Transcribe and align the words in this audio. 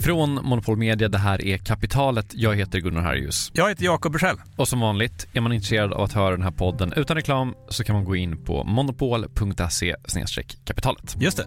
Från 0.00 0.34
Monopol 0.34 0.76
Media, 0.76 1.08
det 1.08 1.18
här 1.18 1.44
är 1.44 1.58
Kapitalet. 1.58 2.26
Jag 2.34 2.56
heter 2.56 2.78
Gunnar 2.80 3.00
Harjus. 3.00 3.50
Jag 3.54 3.68
heter 3.68 3.84
Jakob 3.84 4.12
Bursell. 4.12 4.36
Och 4.56 4.68
som 4.68 4.80
vanligt, 4.80 5.26
är 5.32 5.40
man 5.40 5.52
intresserad 5.52 5.92
av 5.92 6.02
att 6.02 6.12
höra 6.12 6.30
den 6.30 6.42
här 6.42 6.50
podden 6.50 6.92
utan 6.96 7.16
reklam 7.16 7.54
så 7.68 7.84
kan 7.84 7.94
man 7.94 8.04
gå 8.04 8.16
in 8.16 8.44
på 8.44 8.64
monopol.se 8.64 9.96
kapitalet. 10.64 11.16
Just 11.20 11.36
det. 11.36 11.44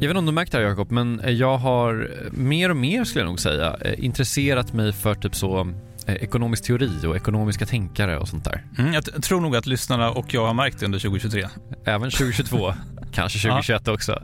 Jag 0.00 0.08
vet 0.08 0.10
inte 0.10 0.18
om 0.18 0.26
du 0.26 0.32
märkt 0.32 0.52
det 0.52 0.58
här 0.58 0.64
Jakob, 0.64 0.90
men 0.90 1.20
jag 1.24 1.58
har 1.58 2.10
mer 2.32 2.70
och 2.70 2.76
mer 2.76 3.04
skulle 3.04 3.24
jag 3.24 3.28
nog 3.28 3.40
säga 3.40 3.76
eh, 3.80 4.04
intresserat 4.04 4.72
mig 4.72 4.92
för 4.92 5.14
typ 5.14 5.34
så 5.34 5.72
ekonomisk 6.14 6.64
teori 6.64 7.06
och 7.06 7.16
ekonomiska 7.16 7.66
tänkare 7.66 8.18
och 8.18 8.28
sånt 8.28 8.44
där. 8.44 8.64
Mm, 8.78 8.92
jag 8.92 9.22
tror 9.22 9.40
nog 9.40 9.56
att 9.56 9.66
lyssnarna 9.66 10.10
och 10.10 10.34
jag 10.34 10.46
har 10.46 10.54
märkt 10.54 10.80
det 10.80 10.86
under 10.86 10.98
2023. 10.98 11.48
Även 11.84 12.10
2022, 12.10 12.74
kanske 13.12 13.38
2021 13.38 13.82
ja. 13.84 13.92
också. 13.92 14.22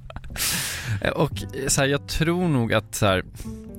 Eh, 1.01 1.11
och 1.11 1.43
så 1.69 1.81
här, 1.81 1.89
jag 1.89 2.09
tror 2.09 2.49
nog 2.49 2.73
att 2.75 2.95
så 2.95 3.07
här, 3.07 3.25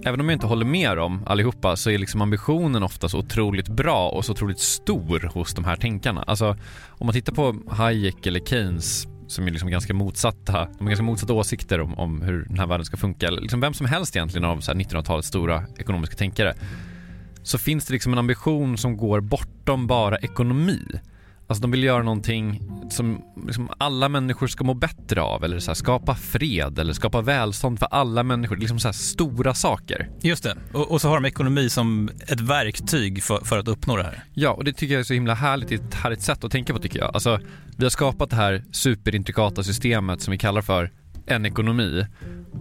även 0.05 0.19
om 0.19 0.29
jag 0.29 0.35
inte 0.35 0.47
håller 0.47 0.65
med 0.65 0.97
dem 0.97 1.23
allihopa 1.25 1.75
så 1.75 1.89
är 1.89 1.97
liksom 1.97 2.21
ambitionen 2.21 2.83
ofta 2.83 3.09
så 3.09 3.17
otroligt 3.17 3.67
bra 3.67 4.09
och 4.09 4.25
så 4.25 4.31
otroligt 4.31 4.59
stor 4.59 5.31
hos 5.33 5.53
de 5.53 5.65
här 5.65 5.75
tänkarna. 5.75 6.23
Alltså 6.23 6.57
om 6.87 7.07
man 7.07 7.13
tittar 7.13 7.33
på 7.33 7.55
Hayek 7.69 8.25
eller 8.25 8.39
Keynes 8.39 9.07
som 9.27 9.47
är 9.47 9.51
liksom 9.51 9.69
ganska 9.69 9.93
motsatta, 9.93 10.67
de 10.77 10.79
har 10.79 10.87
ganska 10.87 11.03
motsatta 11.03 11.33
åsikter 11.33 11.81
om, 11.81 11.99
om 11.99 12.21
hur 12.21 12.45
den 12.45 12.59
här 12.59 12.67
världen 12.67 12.85
ska 12.85 12.97
funka. 12.97 13.29
Liksom 13.29 13.61
vem 13.61 13.73
som 13.73 13.85
helst 13.85 14.15
egentligen 14.15 14.45
av 14.45 14.59
1900-talets 14.59 15.27
stora 15.27 15.63
ekonomiska 15.77 16.15
tänkare. 16.15 16.53
Så 17.45 17.57
finns 17.57 17.85
det 17.85 17.93
liksom 17.93 18.13
en 18.13 18.19
ambition 18.19 18.77
som 18.77 18.97
går 18.97 19.21
bortom 19.21 19.87
bara 19.87 20.17
ekonomi. 20.17 20.81
Alltså 21.47 21.61
de 21.61 21.71
vill 21.71 21.83
göra 21.83 22.03
någonting 22.03 22.61
som 22.89 23.21
liksom 23.47 23.69
alla 23.77 24.09
människor 24.09 24.47
ska 24.47 24.63
må 24.63 24.73
bättre 24.73 25.21
av 25.21 25.43
eller 25.43 25.59
så 25.59 25.71
här, 25.71 25.75
skapa 25.75 26.15
fred 26.15 26.79
eller 26.79 26.93
skapa 26.93 27.21
välstånd 27.21 27.79
för 27.79 27.85
alla 27.85 28.23
människor. 28.23 28.57
Liksom 28.57 28.79
så 28.79 28.93
stora 28.93 29.53
saker. 29.53 30.09
Just 30.21 30.43
det, 30.43 30.57
och, 30.73 30.91
och, 30.91 31.01
så 31.01 31.09
har 31.09 31.15
de 31.15 31.25
ekonomi 31.25 31.69
som 31.69 32.09
ett 32.27 32.39
verktyg 32.39 33.23
för, 33.23 33.45
för, 33.45 33.57
att 33.57 33.67
uppnå 33.67 33.97
det 33.97 34.03
här. 34.03 34.23
Ja, 34.33 34.49
och 34.51 34.63
det 34.63 34.73
tycker 34.73 34.93
jag 34.93 34.99
är 34.99 35.03
så 35.03 35.13
himla 35.13 35.33
härligt, 35.33 35.71
ett 35.71 35.93
härligt 35.93 36.21
sätt 36.21 36.43
att 36.43 36.51
tänka 36.51 36.73
på 36.73 36.79
tycker 36.79 36.99
jag. 36.99 37.11
Alltså, 37.13 37.39
vi 37.77 37.85
har 37.85 37.89
skapat 37.89 38.29
det 38.29 38.35
här 38.35 38.63
superintrikata 38.71 39.63
systemet 39.63 40.21
som 40.21 40.31
vi 40.31 40.37
kallar 40.37 40.61
för 40.61 40.91
en 41.25 41.45
ekonomi 41.45 42.05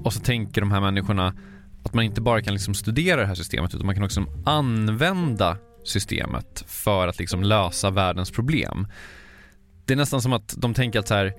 och 0.04 0.12
så 0.12 0.20
tänker 0.20 0.60
de 0.60 0.70
här 0.70 0.80
människorna 0.80 1.34
att 1.84 1.94
man 1.94 2.04
inte 2.04 2.20
bara 2.20 2.42
kan 2.42 2.54
liksom 2.54 2.74
studera 2.74 3.20
det 3.20 3.26
här 3.26 3.34
systemet 3.34 3.74
utan 3.74 3.86
man 3.86 3.94
kan 3.94 4.04
också 4.04 4.26
använda 4.44 5.56
systemet 5.84 6.64
för 6.66 7.08
att 7.08 7.18
liksom 7.18 7.42
lösa 7.42 7.90
världens 7.90 8.30
problem. 8.30 8.86
Det 9.84 9.92
är 9.92 9.96
nästan 9.96 10.22
som 10.22 10.32
att 10.32 10.54
de 10.58 10.74
tänker 10.74 10.98
att 10.98 11.08
så 11.08 11.14
här, 11.14 11.34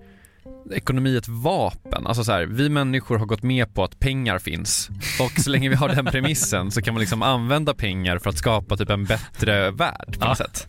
ekonomi 0.72 1.14
är 1.14 1.18
ett 1.18 1.28
vapen. 1.28 2.08
Alltså 2.08 2.24
så 2.24 2.32
här, 2.32 2.46
vi 2.46 2.70
människor 2.70 3.18
har 3.18 3.26
gått 3.26 3.44
med 3.44 3.74
på 3.74 3.84
att 3.84 4.00
pengar 4.00 4.40
finns 4.40 4.90
och 5.20 5.42
så 5.42 5.50
länge 5.50 5.70
vi 5.70 5.76
har 5.76 5.90
den 5.90 6.06
premissen 6.06 6.72
så 6.72 6.82
kan 6.82 6.94
man 6.94 7.02
liksom 7.02 7.22
använda 7.22 7.74
pengar 7.74 8.18
för 8.18 8.30
att 8.30 8.38
skapa 8.38 8.78
typ 8.78 8.90
en 8.90 9.06
bättre 9.06 9.72
värld 9.72 10.20
på 10.20 10.26
något 10.26 10.40
ja. 10.40 10.46
sätt. 10.46 10.68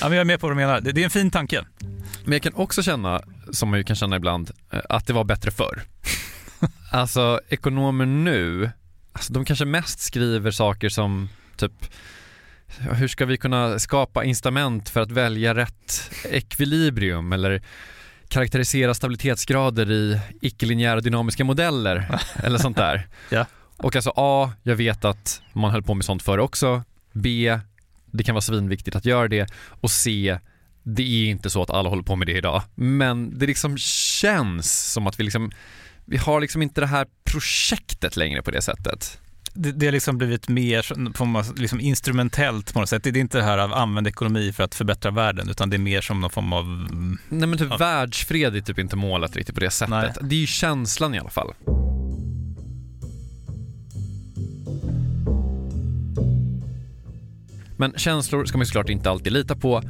Ja, 0.00 0.08
men 0.08 0.12
jag 0.12 0.20
är 0.20 0.24
med 0.24 0.40
på 0.40 0.46
vad 0.46 0.56
du 0.56 0.60
menar. 0.60 0.80
Det 0.80 1.00
är 1.00 1.04
en 1.04 1.10
fin 1.10 1.30
tanke. 1.30 1.64
Men 2.24 2.32
jag 2.32 2.42
kan 2.42 2.54
också 2.54 2.82
känna, 2.82 3.22
som 3.50 3.68
man 3.68 3.78
ju 3.78 3.84
kan 3.84 3.96
känna 3.96 4.16
ibland, 4.16 4.50
eh, 4.72 4.80
att 4.88 5.06
det 5.06 5.12
var 5.12 5.24
bättre 5.24 5.50
förr. 5.50 5.82
alltså 6.92 7.40
ekonomer 7.48 8.06
nu, 8.06 8.70
alltså, 9.14 9.32
de 9.32 9.44
kanske 9.44 9.64
mest 9.64 10.00
skriver 10.00 10.50
saker 10.50 10.88
som 10.88 11.28
typ 11.56 11.72
hur 12.78 13.08
ska 13.08 13.26
vi 13.26 13.36
kunna 13.36 13.78
skapa 13.78 14.24
incitament 14.24 14.88
för 14.88 15.00
att 15.00 15.10
välja 15.10 15.54
rätt 15.54 16.10
ekvilibrium 16.30 17.32
eller 17.32 17.62
karaktärisera 18.28 18.94
stabilitetsgrader 18.94 19.92
i 19.92 20.20
icke-linjära 20.40 21.00
dynamiska 21.00 21.44
modeller 21.44 22.20
eller 22.34 22.58
sånt 22.58 22.76
där. 22.76 23.08
ja. 23.30 23.46
Och 23.76 23.96
alltså 23.96 24.12
A, 24.16 24.52
jag 24.62 24.76
vet 24.76 25.04
att 25.04 25.42
man 25.52 25.70
höll 25.70 25.82
på 25.82 25.94
med 25.94 26.04
sånt 26.04 26.22
förr 26.22 26.38
också. 26.38 26.82
B, 27.12 27.58
det 28.06 28.24
kan 28.24 28.34
vara 28.34 28.42
svinviktigt 28.42 28.96
att 28.96 29.04
göra 29.04 29.28
det. 29.28 29.46
Och 29.68 29.90
C, 29.90 30.38
det 30.82 31.02
är 31.02 31.30
inte 31.30 31.50
så 31.50 31.62
att 31.62 31.70
alla 31.70 31.88
håller 31.88 32.02
på 32.02 32.16
med 32.16 32.26
det 32.26 32.36
idag. 32.36 32.62
Men 32.74 33.38
det 33.38 33.46
liksom 33.46 33.78
känns 33.78 34.92
som 34.92 35.06
att 35.06 35.20
vi 35.20 35.24
liksom, 35.24 35.52
vi 36.04 36.16
har 36.16 36.40
liksom 36.40 36.62
inte 36.62 36.80
det 36.80 36.86
här 36.86 37.06
projektet 37.34 38.16
längre 38.16 38.42
på 38.42 38.50
det 38.50 38.62
sättet 38.62 39.18
det, 39.54 39.72
det 39.72 39.86
har 39.86 39.92
liksom 39.92 40.18
blivit 40.18 40.48
mer 40.48 40.86
liksom 41.60 41.80
instrumentellt 41.80 42.72
på 42.72 42.80
något 42.80 42.88
sätt. 42.88 43.04
Det 43.04 43.10
är 43.10 43.16
inte 43.16 43.38
det 43.38 43.44
här 43.44 43.58
av 43.58 43.74
använd 43.74 44.06
ekonomi 44.06 44.52
för 44.52 44.64
att 44.64 44.74
förbättra 44.74 45.10
världen, 45.10 45.50
utan 45.50 45.70
det 45.70 45.76
är 45.76 45.78
mer 45.78 46.00
som 46.00 46.20
någon 46.20 46.30
form 46.30 46.52
av... 46.52 46.66
Nej 47.28 47.48
men 47.48 47.58
typ 47.58 47.68
ja. 47.70 47.76
världsfred 47.76 48.56
är 48.56 48.60
typ 48.60 48.78
inte 48.78 48.96
målet 48.96 49.36
riktigt 49.36 49.54
på 49.54 49.60
det 49.60 49.70
sättet. 49.70 49.90
Nej. 49.90 50.12
Det 50.20 50.34
är 50.34 50.40
ju 50.40 50.46
känslan 50.46 51.14
i 51.14 51.18
alla 51.18 51.30
fall. 51.30 51.54
Men 57.76 57.92
känslor 57.96 58.44
ska 58.44 58.58
man 58.58 58.66
såklart 58.66 58.88
inte 58.88 59.10
alltid 59.10 59.32
lita 59.32 59.56
på. 59.56 59.82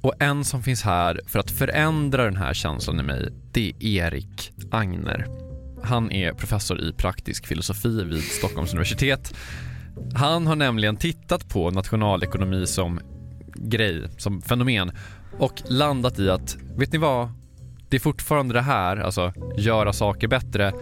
Och 0.00 0.14
en 0.18 0.44
som 0.44 0.62
finns 0.62 0.82
här 0.82 1.20
för 1.26 1.38
att 1.38 1.50
förändra 1.50 2.24
den 2.24 2.36
här 2.36 2.54
känslan 2.54 3.00
i 3.00 3.02
mig, 3.02 3.28
det 3.52 3.68
är 3.68 3.74
Erik 3.80 4.52
Agner. 4.70 5.26
Han 5.82 6.12
är 6.12 6.32
professor 6.32 6.80
i 6.80 6.92
praktisk 6.92 7.46
filosofi 7.46 8.04
vid 8.04 8.22
Stockholms 8.22 8.72
universitet. 8.72 9.34
Han 10.14 10.46
har 10.46 10.56
nämligen 10.56 10.96
tittat 10.96 11.48
på 11.48 11.70
nationalekonomi 11.70 12.66
som 12.66 13.00
grej, 13.54 14.08
som 14.18 14.42
fenomen 14.42 14.92
och 15.38 15.62
landat 15.68 16.18
i 16.18 16.30
att, 16.30 16.56
vet 16.76 16.92
ni 16.92 16.98
vad? 16.98 17.28
Det 17.88 17.96
är 17.96 18.00
fortfarande 18.00 18.54
det 18.54 18.60
här, 18.60 18.96
alltså 18.96 19.32
göra 19.56 19.92
saker 19.92 20.28
bättre, 20.28 20.72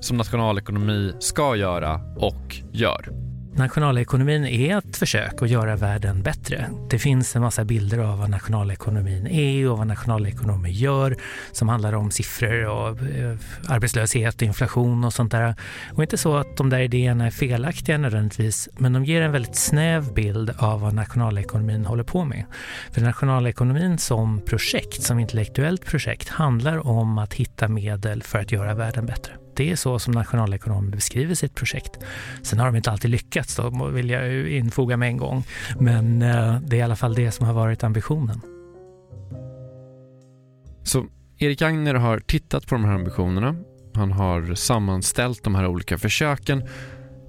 som 0.00 0.16
nationalekonomi 0.16 1.12
ska 1.18 1.56
göra 1.56 2.00
och 2.16 2.56
gör. 2.72 3.27
Nationalekonomin 3.58 4.44
är 4.44 4.78
ett 4.78 4.96
försök 4.96 5.42
att 5.42 5.50
göra 5.50 5.76
världen 5.76 6.22
bättre. 6.22 6.70
Det 6.90 6.98
finns 6.98 7.36
en 7.36 7.42
massa 7.42 7.64
bilder 7.64 7.98
av 7.98 8.18
vad 8.18 8.30
nationalekonomin 8.30 9.26
är 9.26 9.68
och 9.68 9.78
vad 9.78 9.86
nationalekonomer 9.86 10.68
gör 10.68 11.16
som 11.52 11.68
handlar 11.68 11.92
om 11.92 12.10
siffror 12.10 12.66
och 12.66 12.88
eh, 12.88 13.36
arbetslöshet 13.68 14.34
och 14.34 14.42
inflation 14.42 15.04
och 15.04 15.12
sånt 15.12 15.32
där. 15.32 15.54
Och 15.92 16.02
inte 16.02 16.18
så 16.18 16.36
att 16.36 16.56
de 16.56 16.70
där 16.70 16.80
idéerna 16.80 17.26
är 17.26 17.30
felaktiga 17.30 17.98
nödvändigtvis, 17.98 18.68
men 18.72 18.92
de 18.92 19.04
ger 19.04 19.22
en 19.22 19.32
väldigt 19.32 19.56
snäv 19.56 20.14
bild 20.14 20.54
av 20.58 20.80
vad 20.80 20.94
nationalekonomin 20.94 21.86
håller 21.86 22.04
på 22.04 22.24
med. 22.24 22.44
För 22.92 23.00
nationalekonomin 23.00 23.98
som 23.98 24.40
projekt, 24.40 25.02
som 25.02 25.18
intellektuellt 25.18 25.84
projekt, 25.84 26.28
handlar 26.28 26.86
om 26.86 27.18
att 27.18 27.34
hitta 27.34 27.68
medel 27.68 28.22
för 28.22 28.38
att 28.38 28.52
göra 28.52 28.74
världen 28.74 29.06
bättre. 29.06 29.32
Det 29.58 29.70
är 29.70 29.76
så 29.76 29.98
som 29.98 30.12
nationalekonomer 30.12 30.90
beskriver 30.90 31.34
sitt 31.34 31.54
projekt. 31.54 31.98
Sen 32.42 32.58
har 32.58 32.66
de 32.66 32.76
inte 32.76 32.90
alltid 32.90 33.10
lyckats, 33.10 33.56
då 33.56 33.86
vill 33.88 34.10
jag 34.10 34.48
infoga 34.48 34.96
med 34.96 35.08
en 35.08 35.16
gång. 35.16 35.44
Men 35.78 36.22
eh, 36.22 36.60
det 36.60 36.76
är 36.76 36.80
i 36.80 36.82
alla 36.82 36.96
fall 36.96 37.14
det 37.14 37.30
som 37.30 37.46
har 37.46 37.54
varit 37.54 37.84
ambitionen. 37.84 38.40
Så 40.82 41.06
Erik 41.38 41.62
Agner 41.62 41.94
har 41.94 42.18
tittat 42.18 42.66
på 42.66 42.74
de 42.74 42.84
här 42.84 42.92
ambitionerna. 42.92 43.54
Han 43.94 44.12
har 44.12 44.54
sammanställt 44.54 45.44
de 45.44 45.54
här 45.54 45.66
olika 45.66 45.98
försöken 45.98 46.62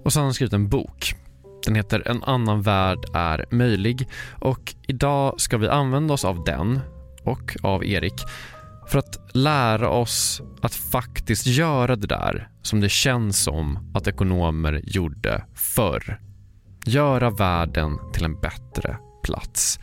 och 0.04 0.14
så 0.14 0.20
har 0.20 0.24
han 0.24 0.34
skrivit 0.34 0.54
en 0.54 0.70
bok. 0.70 1.16
Den 1.66 1.76
heter 1.76 2.08
En 2.08 2.24
annan 2.24 2.62
värld 2.62 3.00
är 3.14 3.46
möjlig 3.50 4.08
och 4.40 4.76
idag 4.88 5.42
ska 5.42 5.58
vi 5.58 5.68
använda 5.68 6.14
oss 6.14 6.26
av 6.26 6.44
den 6.44 6.80
och 7.24 7.56
av 7.64 7.86
Erik 7.86 8.26
för 8.90 9.00
att 9.00 9.36
lära 9.36 9.90
oss 9.90 10.42
att 10.62 10.76
faktiskt 10.76 11.48
göra 11.48 11.96
det 11.96 12.08
där 12.08 12.50
som 12.62 12.82
det 12.82 12.90
känns 12.90 13.44
som 13.44 13.92
att 13.94 14.08
ekonomer 14.08 14.82
gjorde 14.84 15.44
förr. 15.54 16.20
Göra 16.86 17.30
världen 17.30 17.98
till 18.14 18.26
en 18.26 18.40
bättre 18.40 18.98
plats. 19.24 19.80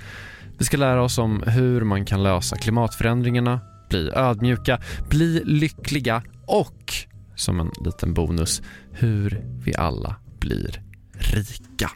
Vi 0.58 0.64
ska 0.64 0.76
lära 0.76 1.02
oss 1.02 1.18
om 1.18 1.42
hur 1.46 1.84
man 1.84 2.04
kan 2.04 2.22
lösa 2.22 2.56
klimatförändringarna, 2.56 3.60
bli 3.90 4.10
ödmjuka, 4.14 4.80
bli 5.10 5.42
lyckliga 5.44 6.22
och, 6.46 6.94
som 7.34 7.60
en 7.60 7.70
liten 7.84 8.14
bonus, 8.14 8.62
hur 8.92 9.44
vi 9.64 9.74
alla 9.74 10.16
blir 10.40 10.82
rika. 11.12 11.90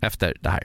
Efter 0.00 0.36
det 0.40 0.50
här. 0.50 0.64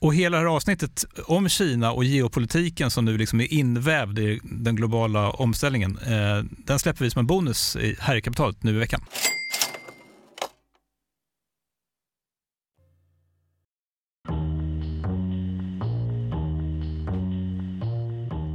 Och 0.00 0.14
hela 0.14 0.36
det 0.36 0.42
här 0.42 0.56
avsnittet 0.56 1.04
om 1.26 1.48
Kina 1.48 1.92
och 1.92 2.04
geopolitiken 2.04 2.90
som 2.90 3.04
nu 3.04 3.18
liksom 3.18 3.40
är 3.40 3.52
invävd 3.52 4.18
i 4.18 4.40
den 4.42 4.76
globala 4.76 5.30
omställningen, 5.30 5.98
eh, 5.98 6.44
den 6.66 6.78
släpper 6.78 7.04
vi 7.04 7.10
som 7.10 7.20
en 7.20 7.26
bonus 7.26 7.76
här 7.98 8.16
i 8.16 8.22
kapitalet 8.22 8.62
nu 8.62 8.70
i 8.70 8.78
veckan. 8.78 9.00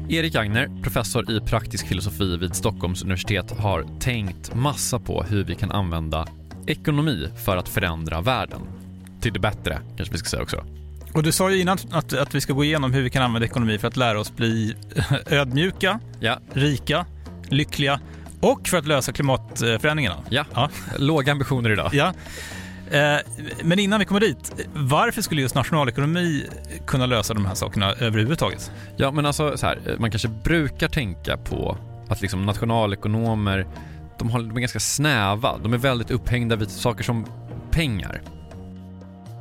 Erik 0.10 0.36
Agner, 0.36 0.82
professor 0.84 1.32
i 1.32 1.40
praktisk 1.40 1.88
filosofi 1.88 2.38
vid 2.38 2.56
Stockholms 2.56 3.04
universitet, 3.04 3.52
har 3.52 4.00
tänkt 4.00 4.56
massa 4.56 5.00
på 5.00 5.24
hur 5.24 5.44
vi 5.44 5.56
kan 5.56 5.72
använda 5.72 6.28
ekonomi 6.68 7.30
för 7.46 7.58
att 7.58 7.70
förändra 7.70 8.22
världen. 8.22 8.62
Till 9.22 9.34
det 9.34 9.40
bättre, 9.40 9.82
kanske 9.98 10.12
vi 10.12 10.18
ska 10.18 10.30
säga 10.30 10.44
också. 10.44 10.83
Och 11.14 11.24
Du 11.24 11.32
sa 11.32 11.52
ju 11.52 11.62
innan 11.62 11.78
att, 11.92 12.14
att 12.14 12.36
vi 12.36 12.42
ska 12.42 12.54
gå 12.54 12.64
igenom 12.64 12.94
hur 12.94 13.02
vi 13.02 13.10
kan 13.10 13.24
använda 13.24 13.46
ekonomi 13.46 13.78
för 13.78 13.88
att 13.88 13.98
lära 13.98 14.20
oss 14.20 14.36
bli 14.36 14.76
ödmjuka, 15.26 16.00
ja. 16.20 16.40
rika, 16.54 17.06
lyckliga 17.50 18.00
och 18.42 18.68
för 18.68 18.78
att 18.78 18.88
lösa 18.88 19.12
klimatförändringarna. 19.12 20.24
Ja, 20.30 20.46
ja. 20.54 20.70
låga 20.98 21.32
ambitioner 21.32 21.70
idag. 21.70 21.90
Ja. 21.94 22.14
Eh, 22.92 23.18
men 23.64 23.80
innan 23.80 24.00
vi 24.00 24.06
kommer 24.06 24.20
dit, 24.22 24.68
varför 24.74 25.22
skulle 25.22 25.42
just 25.42 25.56
nationalekonomi 25.56 26.46
kunna 26.88 27.06
lösa 27.06 27.34
de 27.34 27.46
här 27.46 27.56
sakerna 27.56 27.94
överhuvudtaget? 27.94 28.72
Ja, 28.96 29.12
men 29.12 29.26
alltså 29.26 29.58
så 29.58 29.66
här, 29.66 29.96
man 30.00 30.12
kanske 30.12 30.28
brukar 30.28 30.88
tänka 30.88 31.38
på 31.38 31.78
att 32.10 32.22
liksom 32.22 32.46
nationalekonomer, 32.46 33.68
de, 34.20 34.30
har, 34.30 34.40
de 34.40 34.58
är 34.58 34.60
ganska 34.60 34.80
snäva. 34.80 35.58
De 35.58 35.74
är 35.74 35.78
väldigt 35.78 36.12
upphängda 36.12 36.56
vid 36.56 36.70
saker 36.70 37.04
som 37.04 37.26
pengar. 37.72 38.22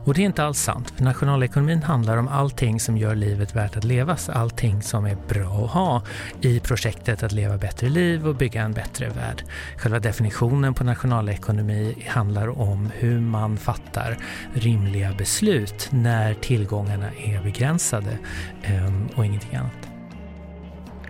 Och 0.05 0.15
det 0.15 0.23
är 0.23 0.27
inte 0.27 0.45
alls 0.45 0.59
sant, 0.59 0.93
för 0.97 1.05
nationalekonomin 1.05 1.83
handlar 1.83 2.17
om 2.17 2.29
allting 2.29 2.81
som 2.81 2.97
gör 2.97 3.15
livet 3.15 3.57
värt 3.57 3.77
att 3.77 3.85
levas, 3.85 4.29
allting 4.29 4.83
som 4.83 5.05
är 5.05 5.17
bra 5.29 5.65
att 5.65 5.71
ha 5.71 6.03
i 6.41 6.61
projektet 6.61 7.23
att 7.23 7.33
leva 7.33 7.59
bättre 7.59 7.89
liv 7.89 8.29
och 8.29 8.35
bygga 8.35 8.63
en 8.63 8.73
bättre 8.73 9.09
värld. 9.09 9.45
Själva 9.77 9.99
definitionen 9.99 10.75
på 10.75 10.85
nationalekonomi 10.85 12.07
handlar 12.09 12.61
om 12.61 12.91
hur 12.95 13.21
man 13.21 13.57
fattar 13.57 14.17
rimliga 14.55 15.13
beslut 15.19 15.89
när 15.91 16.35
tillgångarna 16.35 17.11
är 17.11 17.43
begränsade 17.43 18.19
ehm, 18.63 19.09
och 19.17 19.27
ingenting 19.27 19.55
annat. 19.55 19.89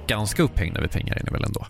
Ganska 0.07 0.43
upphängda 0.43 0.81
vid 0.81 0.91
pengar 0.91 1.17
är 1.17 1.25
ni 1.25 1.31
väl 1.31 1.45
ändå? 1.45 1.67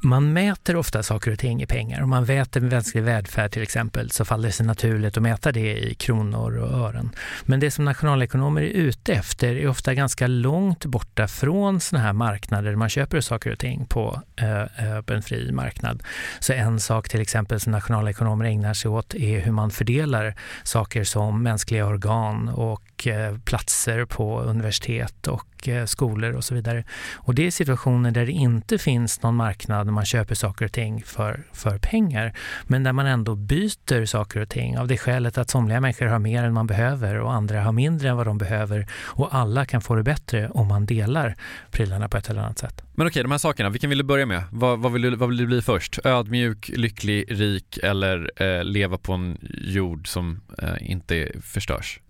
Man 0.00 0.32
mäter 0.32 0.76
ofta 0.76 1.02
saker 1.02 1.30
och 1.30 1.38
ting 1.38 1.62
i 1.62 1.66
pengar. 1.66 2.02
Om 2.02 2.10
man 2.10 2.24
mäter 2.24 2.60
mänsklig 2.60 3.02
välfärd 3.02 3.52
till 3.52 3.62
exempel 3.62 4.10
så 4.10 4.24
faller 4.24 4.48
det 4.48 4.52
sig 4.52 4.66
naturligt 4.66 5.16
att 5.16 5.22
mäta 5.22 5.52
det 5.52 5.78
i 5.78 5.94
kronor 5.94 6.58
och 6.58 6.78
ören. 6.78 7.10
Men 7.44 7.60
det 7.60 7.70
som 7.70 7.84
nationalekonomer 7.84 8.62
är 8.62 8.66
ute 8.66 9.12
efter 9.12 9.56
är 9.56 9.68
ofta 9.68 9.94
ganska 9.94 10.26
långt 10.26 10.84
borta 10.84 11.28
från 11.28 11.80
sådana 11.80 12.06
här 12.06 12.12
marknader 12.12 12.70
där 12.70 12.76
man 12.76 12.88
köper 12.88 13.20
saker 13.20 13.52
och 13.52 13.58
ting 13.58 13.86
på 13.86 14.22
eh, 14.36 14.96
öppen 14.98 15.22
fri 15.22 15.52
marknad. 15.52 16.02
Så 16.40 16.52
en 16.52 16.80
sak 16.80 17.08
till 17.08 17.20
exempel 17.20 17.60
som 17.60 17.72
nationalekonomer 17.72 18.44
ägnar 18.44 18.74
sig 18.74 18.90
åt 18.90 19.14
är 19.14 19.40
hur 19.40 19.52
man 19.52 19.70
fördelar 19.70 20.34
saker 20.64 21.04
som 21.04 21.42
mänskliga 21.42 21.86
organ 21.86 22.48
och 22.48 22.82
och 22.98 23.06
eh, 23.06 23.38
platser 23.38 24.04
på 24.04 24.40
universitet 24.40 25.26
och 25.26 25.68
eh, 25.68 25.84
skolor 25.84 26.32
och 26.32 26.44
så 26.44 26.54
vidare. 26.54 26.84
Och 27.14 27.34
det 27.34 27.46
är 27.46 27.50
situationer 27.50 28.10
där 28.10 28.26
det 28.26 28.32
inte 28.32 28.78
finns 28.78 29.22
någon 29.22 29.34
marknad 29.34 29.86
där 29.86 29.92
man 29.92 30.04
köper 30.04 30.34
saker 30.34 30.64
och 30.64 30.72
ting 30.72 31.02
för, 31.02 31.42
för 31.52 31.78
pengar, 31.78 32.32
men 32.64 32.82
där 32.82 32.92
man 32.92 33.06
ändå 33.06 33.34
byter 33.34 34.04
saker 34.04 34.40
och 34.40 34.48
ting 34.48 34.78
av 34.78 34.88
det 34.88 34.96
skälet 34.96 35.38
att 35.38 35.50
somliga 35.50 35.80
människor 35.80 36.06
har 36.06 36.18
mer 36.18 36.44
än 36.44 36.52
man 36.52 36.66
behöver 36.66 37.20
och 37.20 37.32
andra 37.32 37.62
har 37.62 37.72
mindre 37.72 38.08
än 38.08 38.16
vad 38.16 38.26
de 38.26 38.38
behöver 38.38 38.86
och 38.92 39.34
alla 39.34 39.64
kan 39.64 39.80
få 39.80 39.94
det 39.94 40.02
bättre 40.02 40.48
om 40.48 40.68
man 40.68 40.86
delar 40.86 41.34
prylarna 41.70 42.08
på 42.08 42.16
ett 42.16 42.30
eller 42.30 42.40
annat 42.40 42.58
sätt. 42.58 42.82
Men 42.94 43.06
okej, 43.06 43.22
de 43.22 43.30
här 43.30 43.38
sakerna, 43.38 43.70
vilken 43.70 43.90
vill 43.90 43.98
du 43.98 44.04
börja 44.04 44.26
med? 44.26 44.42
Vad, 44.50 44.78
vad, 44.78 44.92
vill, 44.92 45.02
du, 45.02 45.16
vad 45.16 45.28
vill 45.28 45.38
du 45.38 45.46
bli 45.46 45.62
först? 45.62 45.98
Ödmjuk, 46.04 46.70
lycklig, 46.74 47.24
rik 47.28 47.78
eller 47.82 48.30
eh, 48.42 48.64
leva 48.64 48.98
på 48.98 49.12
en 49.12 49.38
jord 49.64 50.08
som 50.08 50.40
eh, 50.62 50.90
inte 50.90 51.32
förstörs? 51.42 52.00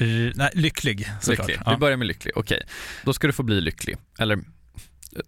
Uh, 0.00 0.32
nej, 0.34 0.50
lycklig 0.54 1.08
såklart. 1.20 1.48
Lycklig. 1.48 1.66
Vi 1.70 1.76
börjar 1.76 1.96
med 1.96 2.06
lycklig, 2.06 2.32
okej. 2.36 2.56
Okay. 2.56 2.68
Då 3.04 3.12
ska 3.12 3.26
du 3.26 3.32
få 3.32 3.42
bli 3.42 3.60
lycklig. 3.60 3.96
Eller, 4.18 4.38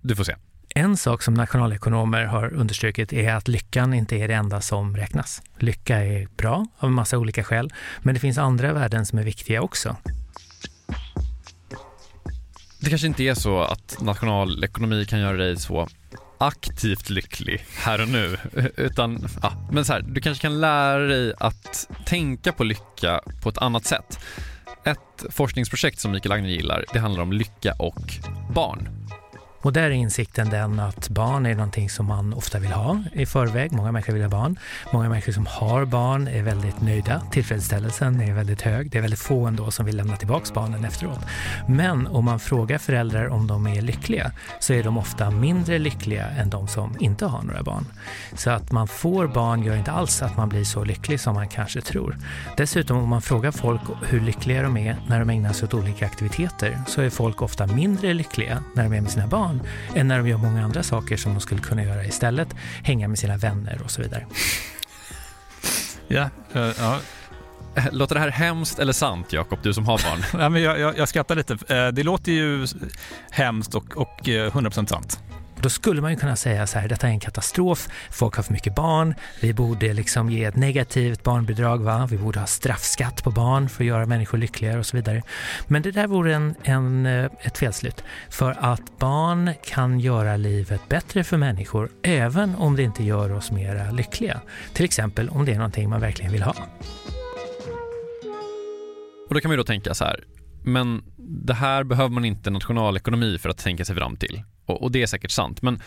du 0.03 0.17
får 0.17 0.25
se. 0.25 0.35
En 0.77 0.97
sak 0.97 1.23
som 1.23 1.35
nationalekonomer 1.35 2.25
har 2.25 2.55
understrukit 2.55 3.13
är 3.13 3.35
att 3.35 3.49
lyckan 3.49 3.95
inte 3.95 4.17
är 4.17 4.29
det 4.29 4.35
enda 4.35 4.61
som 4.61 4.97
räknas. 4.97 5.43
Lycka 5.59 6.05
är 6.05 6.29
bra 6.37 6.67
av 6.79 6.89
en 6.89 6.95
massa 6.95 7.19
olika 7.19 7.45
skäl, 7.45 7.73
men 8.03 8.15
det 8.15 8.21
finns 8.21 8.39
andra 8.39 8.73
värden 8.73 9.07
som 9.07 9.19
är 9.19 9.23
viktiga 9.23 9.63
också. 9.63 9.97
Det 12.81 12.91
kanske 12.91 13.07
inte 13.07 13.23
är 13.23 13.35
så 13.35 13.61
att 13.61 13.97
nationalekonomi 14.01 15.07
kan 15.07 15.21
göra 15.21 15.37
dig 15.37 15.57
så 15.57 15.89
aktivt 16.39 17.11
lycklig 17.11 17.65
här 17.77 18.03
och 18.03 18.09
nu. 18.09 18.37
Utan, 18.77 19.29
ja, 19.43 19.53
men 19.73 19.85
så 19.85 19.93
här, 19.93 20.05
du 20.09 20.21
kanske 20.21 20.43
kan 20.43 20.61
lära 20.61 21.07
dig 21.07 21.35
att 21.39 21.89
tänka 22.07 22.53
på 22.53 22.65
lycka 22.65 23.21
på 23.43 23.49
ett 23.49 23.59
annat 23.59 23.85
sätt. 23.85 24.19
Ett 24.85 25.25
forskningsprojekt 25.31 26.01
som 26.01 26.13
Mikael 26.13 26.33
Agner 26.33 26.49
gillar, 26.49 26.85
det 26.93 26.99
handlar 26.99 27.23
om 27.23 27.33
lycka 27.33 27.75
och 27.79 28.03
barn. 28.55 29.04
Och 29.65 29.73
där 29.73 29.83
är 29.83 29.91
insikten 29.91 30.51
den 30.51 30.81
att 30.81 31.09
barn 31.09 31.47
är 31.47 31.55
någonting 31.55 31.91
som 31.91 32.07
man 32.07 32.35
ofta 32.35 32.59
vill 32.59 32.73
ha 32.73 33.03
i 33.13 33.27
förväg. 33.27 33.73
Många 33.73 33.93
människor 33.93 34.13
vill 34.13 34.23
ha 34.23 34.29
barn. 34.29 34.59
Många 34.93 35.09
människor 35.09 35.33
som 35.33 35.47
har 35.47 35.85
barn 35.85 36.29
är 36.29 36.43
väldigt 36.43 36.81
nöjda. 36.81 37.23
Tillfredsställelsen 37.31 38.21
är 38.21 38.35
väldigt 38.35 38.63
hög. 38.63 38.91
Det 38.91 38.99
är 38.99 39.03
väldigt 39.03 39.21
få 39.21 39.47
ändå 39.47 39.71
som 39.71 39.87
vill 39.87 39.97
lämna 39.97 40.17
tillbaka 40.17 40.55
barnen 40.55 40.85
efteråt. 40.85 41.19
Men 41.69 42.07
om 42.07 42.25
man 42.25 42.41
frågar 42.41 42.79
föräldrar 42.79 43.29
om 43.29 43.47
de 43.47 43.67
är 43.67 43.83
lyckliga 43.83 44.33
så 44.61 44.73
är 44.73 44.83
de 44.83 44.99
ofta 44.99 45.31
mindre 45.31 45.79
lyckliga 45.79 46.27
än 46.27 46.51
de 46.51 46.69
som 46.69 46.97
inte 47.01 47.27
har 47.27 47.43
några 47.43 47.63
barn. 47.63 47.87
Så 48.35 48.51
att 48.51 48.73
man 48.73 48.89
får 48.89 49.27
barn 49.27 49.63
gör 49.63 49.77
inte 49.77 49.93
alls 49.93 50.23
att 50.23 50.37
man 50.37 50.49
blir 50.49 50.65
så 50.65 50.85
lycklig 50.85 51.21
som 51.21 51.35
man 51.35 51.49
kanske 51.49 51.81
tror. 51.81 52.17
Dessutom 52.57 52.97
om 52.97 53.09
man 53.09 53.23
frågar 53.23 53.51
folk 53.51 53.81
hur 54.09 54.21
lyckliga 54.21 54.63
de 54.63 54.77
är 54.77 54.97
när 55.07 55.19
de 55.19 55.31
ägnar 55.31 55.53
sig 55.53 55.67
åt 55.67 55.75
olika 55.75 56.07
aktiviteter 56.07 56.81
så 56.87 57.01
är 57.01 57.11
folk 57.11 57.43
ofta 57.43 57.67
mindre 57.67 58.15
lyckliga 58.15 58.63
när 58.75 58.83
de 58.83 58.97
är 58.97 59.01
med 59.01 59.11
sina 59.11 59.27
barn 59.27 59.54
barn 59.59 59.69
än 59.97 60.09
när 60.09 60.19
de 60.19 60.29
gör 60.29 60.39
många 60.39 60.65
andra 60.65 60.83
saker 60.83 61.17
som 61.17 61.35
de 61.35 61.41
skulle 61.41 61.61
kunna 61.61 61.83
göra 61.83 62.05
istället. 62.05 62.49
Hänga 62.83 63.09
med 63.09 63.19
sina 63.19 63.37
vänner 63.37 63.81
och 63.85 63.91
så 63.91 64.03
vidare. 64.03 64.27
Ja, 66.09 66.31
uh, 66.57 66.73
ja. 66.79 67.01
Låter 67.93 68.15
det 68.15 68.21
här 68.21 68.31
hemskt 68.31 68.79
eller 68.79 68.93
sant, 68.93 69.33
Jakob, 69.33 69.59
du 69.63 69.75
som 69.75 69.87
har 69.87 69.99
barn? 69.99 70.25
ja, 70.43 70.49
men 70.49 70.63
jag, 70.63 70.81
jag, 70.81 70.99
jag 70.99 71.09
skrattar 71.09 71.37
lite. 71.37 71.53
Eh, 71.53 71.89
det 71.89 72.03
låter 72.03 72.33
ju 72.33 72.67
hemskt 73.31 73.75
och, 73.75 73.97
och 73.97 74.21
100% 74.23 74.79
eh, 74.79 74.87
sant. 74.87 75.21
Då 75.65 75.71
skulle 75.71 76.01
man 76.01 76.11
ju 76.11 76.17
kunna 76.17 76.37
säga 76.37 76.67
så 76.67 76.79
här, 76.79 76.89
detta 76.89 77.07
är 77.07 77.11
en 77.11 77.21
katastrof, 77.21 77.89
folk 78.11 78.37
har 78.37 78.43
för 78.43 78.53
mycket 78.53 78.75
barn, 78.75 79.15
vi 79.41 79.55
borde 79.55 79.93
liksom 79.93 80.31
ge 80.31 80.45
ett 80.45 80.57
negativt 80.57 81.23
barnbidrag, 81.23 81.79
va? 81.79 82.09
vi 82.11 82.19
borde 82.19 82.39
ha 82.39 82.47
straffskatt 82.47 83.25
på 83.25 83.31
barn 83.31 83.69
för 83.69 83.85
att 83.85 83.89
göra 83.89 84.07
människor 84.07 84.39
lyckligare 84.39 84.79
och 84.79 84.87
så 84.87 84.97
vidare. 84.97 85.23
Men 85.67 85.83
det 85.83 85.91
där 85.91 86.07
vore 86.07 86.35
en, 86.35 86.55
en, 86.63 87.07
eh, 87.07 87.31
ett 87.41 87.59
felslut, 87.59 88.05
för 88.31 88.57
att 88.61 88.99
barn 88.99 89.51
kan 89.65 90.01
göra 90.01 90.37
livet 90.37 90.89
bättre 90.89 91.25
för 91.25 91.37
människor 91.37 91.91
även 92.03 92.55
om 92.55 92.77
det 92.77 92.83
inte 92.83 93.05
gör 93.05 93.33
oss 93.33 93.51
mera 93.51 93.91
lyckliga. 93.91 94.41
Till 94.73 94.85
exempel 94.85 95.29
om 95.29 95.45
det 95.45 95.53
är 95.53 95.57
någonting 95.57 95.91
man 95.91 96.01
verkligen 96.01 96.33
vill 96.33 96.43
ha. 96.43 96.55
Och 99.29 99.35
då 99.35 99.41
kan 99.41 99.49
man 99.49 99.53
ju 99.53 99.57
då 99.57 99.65
tänka 99.65 99.95
så 99.95 100.05
här, 100.05 100.25
men 100.65 101.03
det 101.19 101.55
här 101.55 101.85
behöver 101.85 102.11
man 102.11 102.25
inte 102.25 102.51
nationalekonomi 102.51 103.39
för 103.39 103.49
att 103.49 103.59
tänka 103.59 103.85
sig 103.85 103.97
fram 103.97 104.17
till. 104.17 104.43
Och, 104.67 104.83
och 104.83 104.93
det 104.93 105.03
är 105.03 105.07
säkert 105.07 105.31
sant, 105.31 105.63
men 105.63 105.83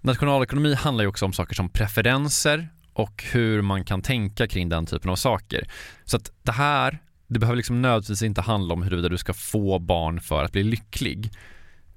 nationalekonomi 0.00 0.74
handlar 0.74 1.04
ju 1.04 1.08
också 1.08 1.24
om 1.24 1.32
saker 1.32 1.54
som 1.54 1.68
preferenser 1.68 2.68
och 2.92 3.24
hur 3.32 3.62
man 3.62 3.84
kan 3.84 4.02
tänka 4.02 4.46
kring 4.46 4.68
den 4.68 4.86
typen 4.86 5.10
av 5.10 5.16
saker. 5.16 5.68
Så 6.04 6.16
att 6.16 6.32
det 6.42 6.52
här, 6.52 6.98
det 7.26 7.38
behöver 7.38 7.56
liksom 7.56 7.82
nödvändigtvis 7.82 8.22
inte 8.22 8.40
handla 8.40 8.74
om 8.74 8.82
huruvida 8.82 9.08
du 9.08 9.18
ska 9.18 9.34
få 9.34 9.78
barn 9.78 10.20
för 10.20 10.44
att 10.44 10.52
bli 10.52 10.62
lycklig. 10.62 11.30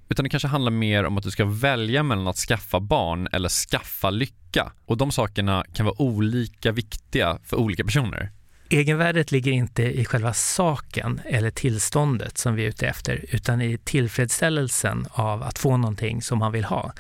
Utan 0.10 0.24
det 0.24 0.30
kanske 0.30 0.48
handlar 0.48 0.72
mer 0.72 1.04
om 1.04 1.18
att 1.18 1.24
du 1.24 1.32
ska 1.32 1.46
välja 1.46 2.04
mellan 2.04 2.28
att 2.28 2.38
skaffa 2.38 2.80
barn 2.80 3.28
eller 3.32 3.50
skaffa 3.50 4.10
lycka. 4.10 4.72
Och 4.86 4.98
de 4.98 5.12
sakerna 5.12 5.66
kan 5.74 5.86
vara 5.86 6.02
olika 6.02 6.72
viktiga 6.72 7.40
för 7.44 7.58
olika 7.58 7.84
personer. 7.84 8.32
Egenvärdet 8.74 9.32
ligger 9.32 9.52
inte 9.52 9.84
i 9.84 10.06
själva 10.06 10.34
saken 10.34 11.22
eller 11.26 11.52
tillståndet 11.52 12.38
som 12.38 12.56
vi 12.56 12.64
är 12.64 12.68
ute 12.70 12.88
efter, 12.88 13.26
utan 13.30 13.62
i 13.62 13.78
tillfredsställelsen 13.78 15.08
av 15.12 15.44
att 15.44 15.60
få 15.60 15.78
någonting 15.78 16.22
som 16.22 16.40
man 16.40 16.52
vill 16.52 16.66
ha. 16.66 16.94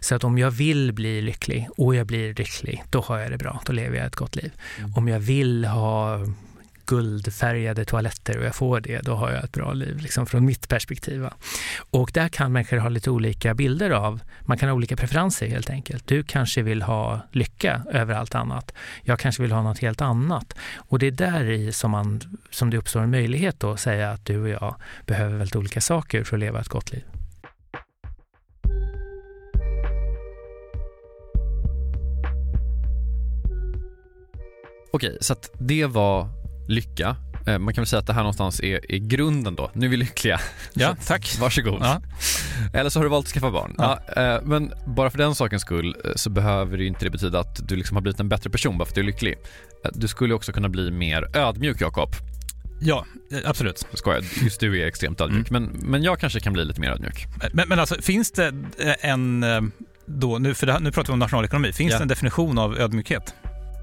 Så 0.00 0.14
att 0.14 0.24
om 0.24 0.38
jag 0.38 0.50
vill 0.50 0.92
bli 0.92 1.20
lycklig 1.20 1.68
och 1.76 1.94
jag 1.94 2.06
blir 2.06 2.34
lycklig, 2.34 2.84
då 2.90 3.00
har 3.00 3.18
jag 3.18 3.30
det 3.30 3.38
bra, 3.38 3.60
då 3.66 3.72
lever 3.72 3.96
jag 3.96 4.06
ett 4.06 4.16
gott 4.16 4.36
liv. 4.36 4.52
Mm. 4.78 4.94
Om 4.94 5.08
jag 5.08 5.20
vill 5.20 5.64
ha 5.64 6.18
guldfärgade 6.88 7.84
toaletter 7.84 8.38
och 8.38 8.44
jag 8.44 8.54
får 8.54 8.80
det, 8.80 9.00
då 9.00 9.14
har 9.14 9.30
jag 9.30 9.44
ett 9.44 9.52
bra 9.52 9.72
liv, 9.72 9.98
liksom 9.98 10.26
från 10.26 10.44
mitt 10.44 10.68
perspektiv. 10.68 11.26
Och 11.90 12.10
där 12.14 12.28
kan 12.28 12.52
människor 12.52 12.76
ha 12.76 12.88
lite 12.88 13.10
olika 13.10 13.54
bilder 13.54 13.90
av, 13.90 14.20
man 14.40 14.58
kan 14.58 14.68
ha 14.68 14.76
olika 14.76 14.96
preferenser 14.96 15.46
helt 15.46 15.70
enkelt. 15.70 16.06
Du 16.06 16.22
kanske 16.22 16.62
vill 16.62 16.82
ha 16.82 17.20
lycka 17.32 17.82
över 17.90 18.14
allt 18.14 18.34
annat. 18.34 18.72
Jag 19.02 19.18
kanske 19.18 19.42
vill 19.42 19.52
ha 19.52 19.62
något 19.62 19.78
helt 19.78 20.00
annat. 20.00 20.54
Och 20.76 20.98
det 20.98 21.06
är 21.06 21.10
där 21.10 21.50
i 21.50 21.72
som, 21.72 21.90
man, 21.90 22.20
som 22.50 22.70
det 22.70 22.76
uppstår 22.76 23.00
en 23.00 23.10
möjlighet 23.10 23.64
att 23.64 23.80
säga 23.80 24.10
att 24.10 24.26
du 24.26 24.42
och 24.42 24.48
jag 24.48 24.74
behöver 25.06 25.36
väldigt 25.36 25.56
olika 25.56 25.80
saker 25.80 26.24
för 26.24 26.36
att 26.36 26.40
leva 26.40 26.60
ett 26.60 26.68
gott 26.68 26.92
liv. 26.92 27.04
Okej, 34.92 35.18
så 35.20 35.32
att 35.32 35.50
det 35.58 35.86
var 35.86 36.37
lycka. 36.68 37.16
Eh, 37.46 37.58
man 37.58 37.74
kan 37.74 37.82
väl 37.82 37.86
säga 37.86 38.00
att 38.00 38.06
det 38.06 38.12
här 38.12 38.20
någonstans 38.20 38.60
är, 38.60 38.92
är 38.92 38.98
grunden 38.98 39.54
då. 39.54 39.70
Nu 39.72 39.86
är 39.86 39.90
vi 39.90 39.96
lyckliga. 39.96 40.40
Ja, 40.74 40.96
tack. 41.06 41.36
Varsågod. 41.40 41.78
Ja. 41.80 42.02
Eller 42.72 42.90
så 42.90 42.98
har 42.98 43.04
du 43.04 43.10
valt 43.10 43.26
att 43.26 43.32
skaffa 43.32 43.50
barn. 43.50 43.74
Ja. 43.78 44.00
Ja, 44.16 44.22
eh, 44.22 44.42
men 44.42 44.72
bara 44.86 45.10
för 45.10 45.18
den 45.18 45.34
sakens 45.34 45.62
skull 45.62 45.96
eh, 46.04 46.10
så 46.16 46.30
behöver 46.30 46.78
det 46.78 46.84
inte 46.84 47.04
det 47.04 47.10
betyda 47.10 47.40
att 47.40 47.68
du 47.68 47.76
liksom 47.76 47.96
har 47.96 48.02
blivit 48.02 48.20
en 48.20 48.28
bättre 48.28 48.50
person 48.50 48.78
bara 48.78 48.84
för 48.84 48.90
att 48.90 48.94
du 48.94 49.00
är 49.00 49.04
lycklig. 49.04 49.34
Du 49.92 50.08
skulle 50.08 50.34
också 50.34 50.52
kunna 50.52 50.68
bli 50.68 50.90
mer 50.90 51.36
ödmjuk, 51.36 51.80
Jakob. 51.80 52.10
Ja, 52.80 53.06
absolut. 53.44 53.86
Skojar, 53.92 54.22
just 54.42 54.60
du 54.60 54.82
är 54.82 54.86
extremt 54.86 55.20
ödmjuk. 55.20 55.50
Mm. 55.50 55.62
Men, 55.62 55.90
men 55.90 56.02
jag 56.02 56.18
kanske 56.18 56.40
kan 56.40 56.52
bli 56.52 56.64
lite 56.64 56.80
mer 56.80 56.90
ödmjuk. 56.90 57.26
Men, 57.52 57.68
men 57.68 57.80
alltså, 57.80 58.02
finns 58.02 58.32
det 58.32 58.54
en, 59.00 59.44
då, 60.06 60.38
nu, 60.38 60.54
för 60.54 60.66
här, 60.66 60.80
nu 60.80 60.92
pratar 60.92 61.06
vi 61.06 61.12
om 61.12 61.18
nationalekonomi, 61.18 61.72
finns 61.72 61.92
ja. 61.92 61.98
det 61.98 62.04
en 62.04 62.08
definition 62.08 62.58
av 62.58 62.78
ödmjukhet? 62.78 63.34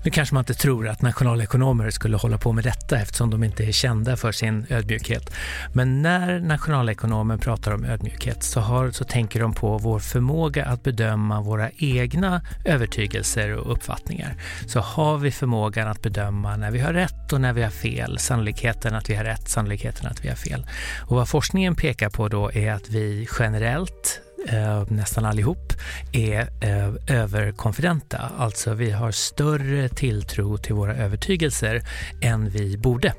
Nu 0.05 0.11
kanske 0.11 0.35
man 0.35 0.41
inte 0.41 0.53
tror 0.53 0.87
att 0.87 1.01
nationalekonomer 1.01 1.89
skulle 1.89 2.17
hålla 2.17 2.37
på 2.37 2.51
med 2.51 2.63
detta 2.63 2.97
eftersom 2.97 3.29
de 3.29 3.43
inte 3.43 3.63
är 3.63 3.71
kända 3.71 4.17
för 4.17 4.31
sin 4.31 4.65
ödmjukhet. 4.69 5.33
Men 5.73 6.01
när 6.01 6.39
nationalekonomer 6.39 7.37
pratar 7.37 7.71
om 7.71 7.85
ödmjukhet 7.85 8.43
så, 8.43 8.59
har, 8.59 8.91
så 8.91 9.03
tänker 9.03 9.39
de 9.39 9.53
på 9.53 9.77
vår 9.77 9.99
förmåga 9.99 10.65
att 10.65 10.83
bedöma 10.83 11.41
våra 11.41 11.69
egna 11.77 12.41
övertygelser 12.65 13.53
och 13.53 13.71
uppfattningar. 13.71 14.35
Så 14.67 14.79
har 14.79 15.17
vi 15.17 15.31
förmågan 15.31 15.87
att 15.87 16.01
bedöma 16.01 16.55
när 16.55 16.71
vi 16.71 16.79
har 16.79 16.93
rätt 16.93 17.33
och 17.33 17.41
när 17.41 17.53
vi 17.53 17.63
har 17.63 17.69
fel, 17.69 18.19
sannolikheten 18.19 18.95
att 18.95 19.09
vi 19.09 19.15
har 19.15 19.23
rätt, 19.23 19.49
sannolikheten 19.49 20.07
att 20.07 20.25
vi 20.25 20.29
har 20.29 20.35
fel. 20.35 20.65
Och 21.07 21.15
vad 21.15 21.29
forskningen 21.29 21.75
pekar 21.75 22.09
på 22.09 22.27
då 22.27 22.51
är 22.51 22.71
att 22.71 22.89
vi 22.89 23.27
generellt 23.39 24.21
Eh, 24.47 24.83
nästan 24.87 25.25
allihop, 25.25 25.73
är 26.11 26.39
eh, 26.39 27.17
överkonfidenta. 27.21 28.31
Alltså 28.37 28.73
vi 28.73 28.91
har 28.91 29.11
större 29.11 29.89
tilltro 29.89 30.57
till 30.57 30.75
våra 30.75 30.95
övertygelser 30.95 31.81
än 32.21 32.49
vi 32.49 32.77
borde. 32.77 33.13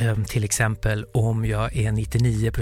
Ehm, 0.00 0.24
till 0.24 0.44
exempel 0.44 1.04
om 1.14 1.44
jag 1.44 1.76
är 1.76 1.92
99 1.92 2.52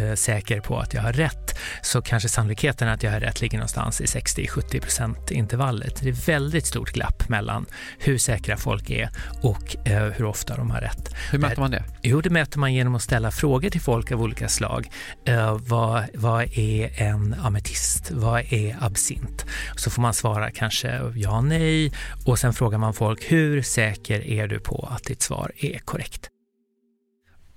eh, 0.00 0.14
säker 0.14 0.60
på 0.60 0.78
att 0.78 0.94
jag 0.94 1.02
har 1.02 1.12
rätt 1.12 1.58
så 1.82 2.02
kanske 2.02 2.28
sannolikheten 2.28 2.88
att 2.88 3.02
jag 3.02 3.10
har 3.10 3.20
rätt 3.20 3.40
ligger 3.40 3.58
någonstans 3.58 4.00
i 4.00 4.04
60-70 4.04 5.32
intervallet. 5.32 6.00
Det 6.02 6.08
är 6.08 6.26
väldigt 6.26 6.66
stort 6.66 6.92
glapp 6.92 7.28
mellan 7.28 7.66
hur 7.98 8.18
säkra 8.18 8.56
folk 8.56 8.90
är 8.90 9.10
och 9.42 9.86
eh, 9.86 10.02
hur 10.02 10.24
ofta 10.24 10.56
de 10.56 10.70
har 10.70 10.80
rätt. 10.80 11.14
Hur 11.30 11.38
mäter 11.38 11.60
man 11.60 11.70
det? 11.70 11.84
Jo, 12.02 12.20
det 12.20 12.30
mäter 12.30 12.58
man 12.58 12.74
genom 12.74 12.94
att 12.94 13.02
ställa 13.02 13.30
frågor 13.30 13.70
till 13.70 13.80
folk 13.80 14.12
av 14.12 14.22
olika 14.22 14.48
slag. 14.48 14.90
Eh, 15.24 15.58
vad, 15.60 16.04
vad 16.14 16.58
är 16.58 17.02
en 17.02 17.34
ametist? 17.34 18.10
Vad 18.10 18.52
är 18.52 18.76
absint? 18.80 19.46
Så 19.76 19.90
får 19.90 20.02
man 20.02 20.14
svara 20.14 20.50
kanske 20.50 21.12
ja, 21.14 21.40
nej 21.40 21.92
och 22.26 22.38
sen 22.38 22.52
frågar 22.52 22.78
man 22.78 22.94
folk 22.94 23.32
hur 23.32 23.62
säker 23.62 24.26
är 24.26 24.48
du 24.48 24.60
på 24.60 24.88
att 24.96 25.04
ditt 25.04 25.22
svar 25.22 25.52
är 25.56 25.78
korrekt? 25.78 26.31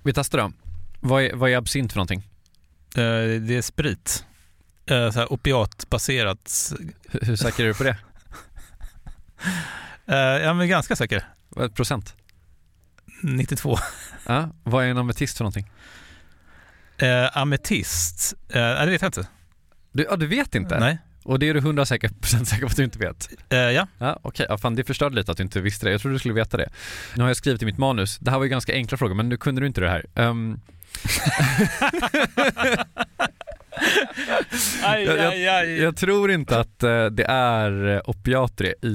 Vi 0.06 0.12
testar 0.12 0.38
då. 0.38 0.52
Vad 1.00 1.22
är, 1.22 1.34
vad 1.34 1.50
är 1.50 1.56
absint 1.56 1.92
för 1.92 1.96
någonting? 1.96 2.18
Uh, 2.98 3.40
det 3.40 3.56
är 3.56 3.62
sprit. 3.62 4.24
Uh, 4.90 5.10
så 5.10 5.18
här 5.18 5.32
opiatbaserat. 5.32 6.72
Hur, 7.08 7.20
hur 7.20 7.36
säker 7.36 7.64
är 7.64 7.68
du 7.68 7.74
på 7.74 7.84
det? 7.84 7.96
uh, 10.08 10.16
ja, 10.44 10.54
men 10.54 10.68
ganska 10.68 10.96
säker. 10.96 11.24
Vad 11.48 11.74
procent? 11.74 12.14
92. 13.22 13.76
Ja, 14.26 14.50
vad 14.64 14.84
är 14.84 14.88
en 14.88 14.98
ametist 14.98 15.36
för 15.36 15.44
någonting? 15.44 15.70
Uh, 17.02 17.38
ametist? 17.38 18.34
Uh, 18.46 18.60
det 18.60 18.86
vet 18.86 19.02
jag 19.02 19.08
inte. 19.08 19.26
Du, 19.92 20.06
ja, 20.10 20.16
du 20.16 20.26
vet 20.26 20.54
inte? 20.54 20.80
Nej. 20.80 20.98
Och 21.26 21.38
det 21.38 21.48
är 21.48 21.54
du 21.54 21.60
100% 21.60 21.84
säker, 21.84 22.10
säker 22.44 22.60
på 22.60 22.66
att 22.66 22.76
du 22.76 22.84
inte 22.84 22.98
vet? 22.98 23.28
Uh, 23.52 23.58
ja. 23.58 23.86
ja 23.98 24.18
Okej, 24.22 24.28
okay. 24.28 24.46
ja, 24.48 24.58
fan 24.58 24.74
det 24.74 24.84
förstörde 24.84 25.16
lite 25.16 25.30
att 25.30 25.36
du 25.36 25.42
inte 25.42 25.60
visste 25.60 25.86
det. 25.86 25.92
Jag 25.92 26.00
trodde 26.00 26.14
du 26.14 26.18
skulle 26.18 26.34
veta 26.34 26.56
det. 26.56 26.68
Nu 27.14 27.22
har 27.22 27.30
jag 27.30 27.36
skrivit 27.36 27.62
i 27.62 27.64
mitt 27.64 27.78
manus, 27.78 28.18
det 28.18 28.30
här 28.30 28.38
var 28.38 28.44
ju 28.44 28.50
ganska 28.50 28.72
enkla 28.72 28.98
frågor 28.98 29.14
men 29.14 29.28
nu 29.28 29.36
kunde 29.36 29.60
du 29.60 29.66
inte 29.66 29.80
det 29.80 29.88
här. 29.88 30.06
Um... 30.14 30.60
aj, 34.82 35.08
aj, 35.08 35.20
aj. 35.20 35.42
Jag, 35.42 35.70
jag, 35.70 35.96
tror 35.96 36.30
inte 36.30 36.58
att 36.58 36.82
uh, 36.82 37.06
det 37.06 37.24
är 37.24 38.02
opiater 38.10 38.84
i, 38.84 38.88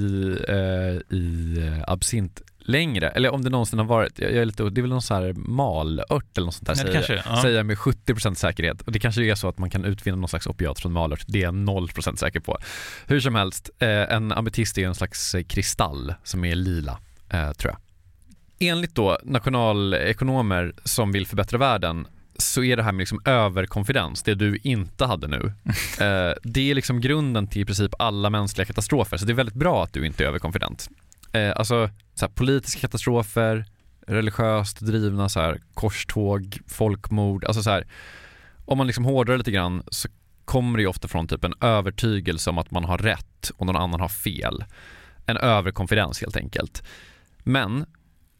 i 1.10 1.58
absint 1.88 2.42
längre, 2.66 3.10
eller 3.10 3.30
om 3.30 3.44
det 3.44 3.50
någonsin 3.50 3.80
har 3.80 3.86
varit, 3.86 4.20
jag 4.20 4.32
är 4.32 4.46
lite, 4.46 4.64
det 4.64 4.80
är 4.80 4.82
väl 4.82 4.90
någon 4.90 5.02
sån 5.02 5.18
här 5.18 5.34
malört 5.34 6.38
eller 6.38 6.46
något 6.46 6.56
sånt 6.56 6.68
där 6.68 6.76
säger, 6.76 6.94
kanske, 6.94 7.24
ja. 7.26 7.42
säger 7.42 7.58
jag 7.58 7.66
med 7.66 7.78
70% 7.78 8.34
säkerhet. 8.34 8.82
Och 8.82 8.92
det 8.92 9.00
kanske 9.00 9.24
är 9.24 9.36
så 9.36 9.48
att 9.48 9.58
man 9.58 9.70
kan 9.70 9.86
utvinna 9.86 10.18
någon 10.18 10.30
slags 10.30 10.48
opiat 10.48 10.80
från 10.80 10.92
malört, 10.92 11.24
det 11.28 11.40
är 11.40 11.44
jag 11.44 11.54
0% 11.54 12.16
säker 12.16 12.40
på. 12.40 12.58
Hur 13.08 13.20
som 13.20 13.36
helst, 13.36 13.70
eh, 13.80 13.90
en 13.90 14.32
ametist 14.32 14.78
är 14.78 14.88
en 14.88 14.96
slags 14.96 15.36
eh, 15.36 15.44
kristall 15.44 16.14
som 16.24 16.46
är 16.46 16.56
lila, 16.56 17.00
eh, 17.30 17.52
tror 17.52 17.74
jag. 17.74 17.80
Enligt 18.70 18.96
då 18.96 19.18
nationalekonomer 19.24 20.74
som 20.84 21.12
vill 21.12 21.28
förbättra 21.28 21.58
världen 21.58 22.08
så 22.38 22.64
är 22.64 22.78
det 22.78 22.84
här 22.84 22.92
med 22.92 23.00
liksom 23.00 23.22
överkonfidens, 23.26 24.24
det 24.24 24.36
du 24.36 24.60
inte 24.64 25.06
hade 25.06 25.28
nu, 25.28 25.54
det 26.44 26.72
är 26.72 26.76
liksom 26.76 27.02
grunden 27.02 27.48
till 27.48 27.62
i 27.62 27.66
princip 27.66 27.94
alla 28.00 28.30
mänskliga 28.30 28.66
katastrofer. 28.66 29.18
Så 29.18 29.26
det 29.26 29.32
är 29.32 29.36
väldigt 29.36 29.56
bra 29.56 29.84
att 29.84 29.94
du 29.94 30.06
inte 30.06 30.24
är 30.24 30.28
överkonfident. 30.28 30.90
Eh, 31.32 31.54
alltså 31.56 31.90
så 32.14 32.26
här, 32.26 32.34
politiska 32.34 32.82
katastrofer, 32.82 33.66
religiöst 34.08 34.80
drivna 34.80 35.30
så 35.30 35.40
här, 35.40 35.62
korståg, 35.74 36.60
folkmord, 36.68 37.46
alltså 37.46 37.64
så 37.64 37.70
här, 37.70 37.88
om 38.66 38.78
man 38.78 38.88
liksom 38.88 39.06
hårdrar 39.06 39.38
lite 39.38 39.52
grann 39.52 39.84
så 39.92 40.08
kommer 40.46 40.78
det 40.78 40.82
ju 40.82 40.88
ofta 40.88 41.08
från 41.08 41.28
typ 41.28 41.44
en 41.44 41.54
övertygelse 41.62 42.50
om 42.50 42.58
att 42.58 42.72
man 42.72 42.84
har 42.84 42.98
rätt 42.98 43.52
och 43.58 43.66
någon 43.66 43.76
annan 43.76 44.00
har 44.00 44.10
fel. 44.10 44.64
En 45.26 45.38
överkonfidens 45.38 46.22
helt 46.22 46.38
enkelt. 46.38 46.84
Men 47.44 47.86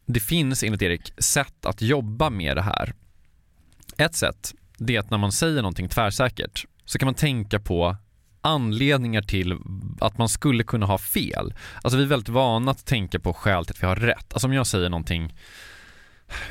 det 0.06 0.20
finns 0.20 0.62
enligt 0.62 0.82
Erik 0.82 1.12
sätt 1.18 1.66
att 1.66 1.82
jobba 1.82 2.30
med 2.30 2.56
det 2.56 2.62
här. 2.62 2.92
Ett 3.98 4.14
sätt, 4.14 4.54
det 4.78 4.96
är 4.96 5.00
att 5.00 5.10
när 5.10 5.18
man 5.18 5.32
säger 5.32 5.56
någonting 5.56 5.88
tvärsäkert 5.88 6.64
så 6.84 6.98
kan 6.98 7.06
man 7.06 7.14
tänka 7.14 7.60
på 7.60 7.96
anledningar 8.42 9.22
till 9.22 9.58
att 10.00 10.18
man 10.18 10.28
skulle 10.28 10.64
kunna 10.64 10.86
ha 10.86 10.98
fel. 10.98 11.54
Alltså 11.82 11.98
vi 11.98 12.04
är 12.04 12.08
väldigt 12.08 12.28
vana 12.28 12.70
att 12.70 12.86
tänka 12.86 13.20
på 13.20 13.32
skäl 13.32 13.64
till 13.64 13.74
att 13.74 13.82
vi 13.82 13.86
har 13.86 13.96
rätt. 13.96 14.32
Alltså 14.32 14.46
om 14.46 14.52
jag 14.52 14.66
säger 14.66 14.88
någonting, 14.88 15.34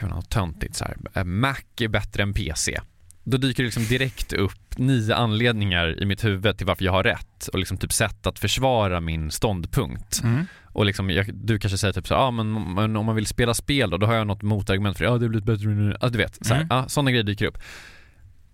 något 0.02 0.30
töntigt 0.30 0.76
så 0.76 0.86
här, 0.86 0.98
eh, 1.14 1.24
Mac 1.24 1.56
är 1.80 1.88
bättre 1.88 2.24
än 2.24 2.34
PC. 2.34 2.80
då 3.24 3.38
dyker 3.38 3.64
det 3.64 3.68
liksom 3.68 3.86
direkt 3.86 4.34
upp 4.34 4.78
nio 4.78 5.16
anledningar 5.16 6.02
i 6.02 6.06
mitt 6.06 6.24
huvud 6.24 6.58
till 6.58 6.68
varför 6.68 6.86
jag 6.86 6.92
har 6.92 7.04
rätt 7.04 7.48
och 7.54 7.60
liksom 7.60 7.78
typ 7.78 7.94
sätt 7.94 8.28
att 8.28 8.40
försvara 8.40 9.00
min 9.00 9.32
ståndpunkt. 9.32 10.22
Mm. 10.24 10.46
Och 10.64 10.86
liksom, 10.86 11.10
jag, 11.10 11.34
du 11.34 11.60
kanske 11.60 11.78
säger 11.78 11.94
typ 11.94 12.08
så 12.08 12.14
ja 12.14 12.18
ah, 12.18 12.32
men, 12.32 12.74
men, 12.74 12.96
om 12.96 13.06
man 13.06 13.16
vill 13.16 13.26
spela 13.26 13.54
spel 13.54 13.90
då, 13.90 13.98
då 13.98 14.08
har 14.08 14.14
jag 14.14 14.28
något 14.28 14.42
motargument 14.42 14.98
för 14.98 15.06
det. 15.06 15.12
Ja, 15.12 15.18
det 15.18 15.30
blivit 15.30 15.46
bättre 15.46 15.68
nu. 15.68 15.92
Alltså, 15.94 16.10
du 16.10 16.18
vet, 16.18 16.46
så 16.46 16.54
här, 16.54 16.62
Mm. 16.62 16.68
ja, 16.78 16.88
sådana 16.88 17.12
grejer 17.12 17.24
dyker 17.24 17.46
upp. 17.46 17.58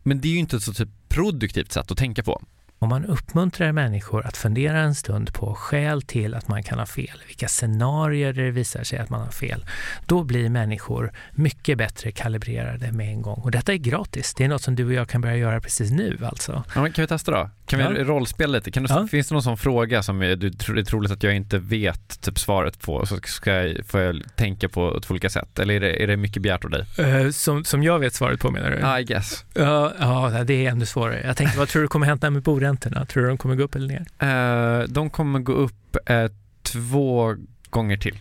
Men 0.03 0.21
det 0.21 0.27
är 0.27 0.31
ju 0.31 0.37
inte 0.39 0.57
ett 0.57 0.63
så 0.63 0.73
typ 0.73 0.89
produktivt 1.09 1.71
sätt 1.71 1.91
att 1.91 1.97
tänka 1.97 2.23
på. 2.23 2.41
Om 2.79 2.89
man 2.89 3.05
uppmuntrar 3.05 3.71
människor 3.71 4.25
att 4.25 4.37
fundera 4.37 4.79
en 4.79 4.95
stund 4.95 5.33
på 5.33 5.55
skäl 5.55 6.01
till 6.01 6.33
att 6.35 6.47
man 6.47 6.63
kan 6.63 6.79
ha 6.79 6.85
fel, 6.85 7.21
vilka 7.27 7.47
scenarier 7.47 8.33
det 8.33 8.51
visar 8.51 8.83
sig 8.83 8.99
att 8.99 9.09
man 9.09 9.21
har 9.21 9.31
fel, 9.31 9.65
då 10.05 10.23
blir 10.23 10.49
människor 10.49 11.11
mycket 11.31 11.77
bättre 11.77 12.11
kalibrerade 12.11 12.91
med 12.91 13.07
en 13.09 13.21
gång. 13.21 13.39
Och 13.43 13.51
detta 13.51 13.73
är 13.73 13.77
gratis. 13.77 14.33
Det 14.33 14.43
är 14.43 14.47
något 14.47 14.61
som 14.61 14.75
du 14.75 14.85
och 14.85 14.93
jag 14.93 15.09
kan 15.09 15.21
börja 15.21 15.35
göra 15.35 15.61
precis 15.61 15.91
nu 15.91 16.17
alltså. 16.25 16.63
Ja, 16.75 16.81
kan 16.81 16.91
vi 17.01 17.07
testa 17.07 17.31
då? 17.31 17.49
Kan 17.65 17.79
vi 17.79 17.85
Ja. 17.99 18.03
rollspela 18.03 18.51
lite? 18.53 18.71
Kan 18.71 18.83
du, 18.83 18.93
Ja. 18.93 19.07
Finns 19.07 19.27
det 19.27 19.35
någon 19.35 19.43
sån 19.43 19.57
fråga 19.57 20.03
som 20.03 20.21
är, 20.21 20.35
du 20.35 20.49
det 20.49 20.79
är 20.79 20.83
troligt 20.83 21.11
att 21.11 21.23
jag 21.23 21.35
inte 21.35 21.59
vet 21.59 22.21
typ 22.21 22.39
svaret 22.39 22.79
på 22.81 23.05
så 23.05 23.17
ska 23.23 23.51
jag, 23.53 23.85
får 23.85 23.99
jag 24.01 24.23
tänka 24.35 24.69
på 24.69 24.99
två 25.01 25.11
olika 25.11 25.29
sätt? 25.29 25.59
Eller 25.59 25.73
är 25.73 25.79
det, 25.79 26.03
är 26.03 26.07
det 26.07 26.17
mycket 26.17 26.41
begärt 26.41 26.63
av 26.65 26.69
dig? 26.71 26.85
Eh, 26.97 27.29
som, 27.29 27.63
som 27.65 27.83
jag 27.83 27.99
vet 27.99 28.13
svaret 28.13 28.39
på 28.39 28.51
menar 28.51 28.69
du? 28.95 29.01
I 29.01 29.03
guess. 29.03 29.45
Ja, 29.53 29.93
ja, 29.99 30.43
det 30.43 30.65
är 30.65 30.71
ännu 30.71 30.85
svårare. 30.85 31.21
Jag 31.25 31.37
tänkte, 31.37 31.57
vad 31.59 31.67
tror 31.67 31.81
du 31.81 31.87
kommer 31.87 32.05
hända 32.05 32.29
med 32.29 32.43
boräntorna? 32.67 33.05
Tror 33.05 33.23
du 33.23 33.29
de 33.29 33.37
kommer 33.37 33.55
gå 33.55 33.63
upp 33.63 33.75
eller 33.75 33.87
ner? 33.87 34.05
Eh, 34.19 34.87
de 34.87 35.09
kommer 35.09 35.39
gå 35.39 35.53
upp 35.53 35.97
eh, 36.05 36.31
två 36.63 37.35
gånger 37.69 37.97
till. 37.97 38.15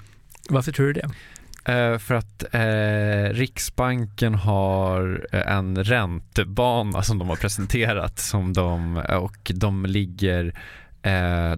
Varför 0.48 0.72
tror 0.72 0.86
du 0.86 0.92
det? 0.92 1.08
Eh, 1.72 1.98
för 1.98 2.14
att 2.14 2.44
Riksbanken 3.36 4.34
har 4.34 5.26
en 5.32 5.84
räntebana 5.84 7.02
som 7.02 7.18
de 7.18 7.28
har 7.28 7.36
presenterat 7.36 8.18
som 8.18 8.52
de, 8.52 8.96
och 8.96 9.52
de 9.54 9.86
ligger 9.86 10.54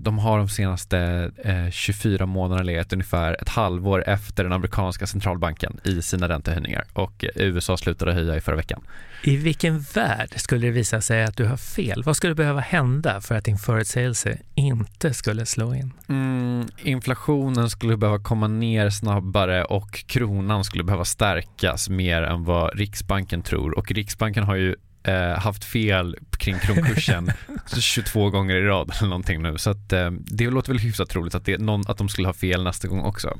de 0.00 0.18
har 0.18 0.38
de 0.38 0.48
senaste 0.48 1.30
eh, 1.44 1.70
24 1.70 2.26
månaderna 2.26 2.62
legat 2.62 2.92
ungefär 2.92 3.36
ett 3.42 3.48
halvår 3.48 4.04
efter 4.08 4.44
den 4.44 4.52
amerikanska 4.52 5.06
centralbanken 5.06 5.80
i 5.84 6.02
sina 6.02 6.28
räntehöjningar 6.28 6.84
och 6.92 7.24
eh, 7.24 7.30
USA 7.34 7.76
slutade 7.76 8.12
höja 8.12 8.36
i 8.36 8.40
förra 8.40 8.56
veckan. 8.56 8.82
I 9.22 9.36
vilken 9.36 9.80
värld 9.80 10.32
skulle 10.36 10.66
det 10.66 10.70
visa 10.70 11.00
sig 11.00 11.24
att 11.24 11.36
du 11.36 11.44
har 11.44 11.56
fel? 11.56 12.02
Vad 12.02 12.16
skulle 12.16 12.34
behöva 12.34 12.60
hända 12.60 13.20
för 13.20 13.34
att 13.34 13.44
din 13.44 13.58
förutsägelse 13.58 14.38
inte 14.54 15.14
skulle 15.14 15.46
slå 15.46 15.74
in? 15.74 15.92
Mm, 16.08 16.68
inflationen 16.82 17.70
skulle 17.70 17.96
behöva 17.96 18.18
komma 18.18 18.48
ner 18.48 18.90
snabbare 18.90 19.64
och 19.64 20.06
kronan 20.06 20.64
skulle 20.64 20.84
behöva 20.84 21.04
stärkas 21.04 21.88
mer 21.88 22.22
än 22.22 22.44
vad 22.44 22.78
Riksbanken 22.78 23.42
tror 23.42 23.78
och 23.78 23.92
Riksbanken 23.92 24.44
har 24.44 24.54
ju 24.56 24.76
eh, 25.02 25.38
haft 25.38 25.64
fel 25.64 26.16
kring 26.38 26.58
kronkursen 26.58 27.30
22 27.78 28.30
gånger 28.30 28.56
i 28.56 28.62
rad 28.62 28.92
eller 28.98 29.08
någonting 29.08 29.42
nu 29.42 29.58
så 29.58 29.70
att 29.70 29.92
eh, 29.92 30.10
det 30.10 30.50
låter 30.50 30.72
väl 30.72 30.78
hyfsat 30.80 31.10
troligt 31.10 31.34
att, 31.34 31.44
det, 31.44 31.58
någon, 31.58 31.82
att 31.88 31.98
de 31.98 32.08
skulle 32.08 32.28
ha 32.28 32.32
fel 32.32 32.64
nästa 32.64 32.88
gång 32.88 33.00
också. 33.00 33.38